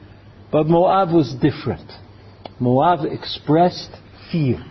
[0.52, 1.90] but Moab was different.
[2.60, 3.90] Moab expressed
[4.30, 4.64] fear.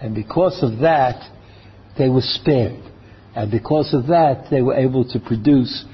[0.00, 1.30] And because of that,
[1.98, 2.82] they were spared.
[3.36, 5.84] And because of that, they were able to produce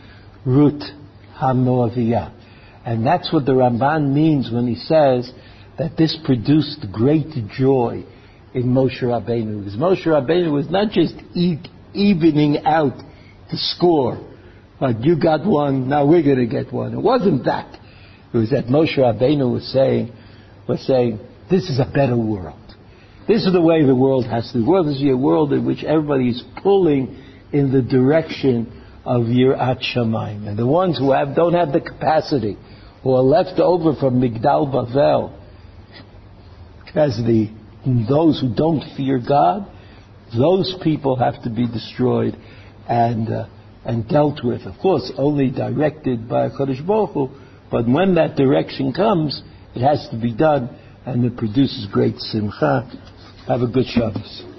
[0.47, 0.83] Ruth
[1.41, 2.35] HaMoaviyah.
[2.85, 5.31] And that's what the Ramban means when he says
[5.79, 8.05] that this produced great joy
[8.55, 9.65] in Moshe Rabbeinu.
[9.65, 11.15] Because Moshe Rabbeinu was not just
[11.95, 12.97] evening out
[13.51, 14.19] the score,
[14.81, 16.95] like you got one, now we're going to get one.
[16.95, 17.79] It wasn't that.
[18.33, 20.13] It was that Moshe Rabbeinu was saying,
[20.69, 21.19] was saying,
[21.51, 22.59] this is a better world.
[23.27, 24.59] This is the way the world has to.
[24.59, 27.17] The world is a world in which everybody is pulling
[27.53, 30.49] in the direction of Yirat Shamayim.
[30.49, 32.57] And the ones who have, don't have the capacity,
[33.03, 35.37] who are left over from Migdal Bavel,
[36.95, 37.51] as the,
[38.09, 39.71] those who don't fear God,
[40.37, 42.37] those people have to be destroyed
[42.89, 43.47] and, uh,
[43.85, 44.63] and dealt with.
[44.63, 47.31] Of course, only directed by Kodesh Baruch Hu,
[47.71, 49.43] but when that direction comes,
[49.75, 50.77] it has to be done,
[51.07, 52.91] and it produces great simcha.
[53.47, 54.50] Have a good Shabbos.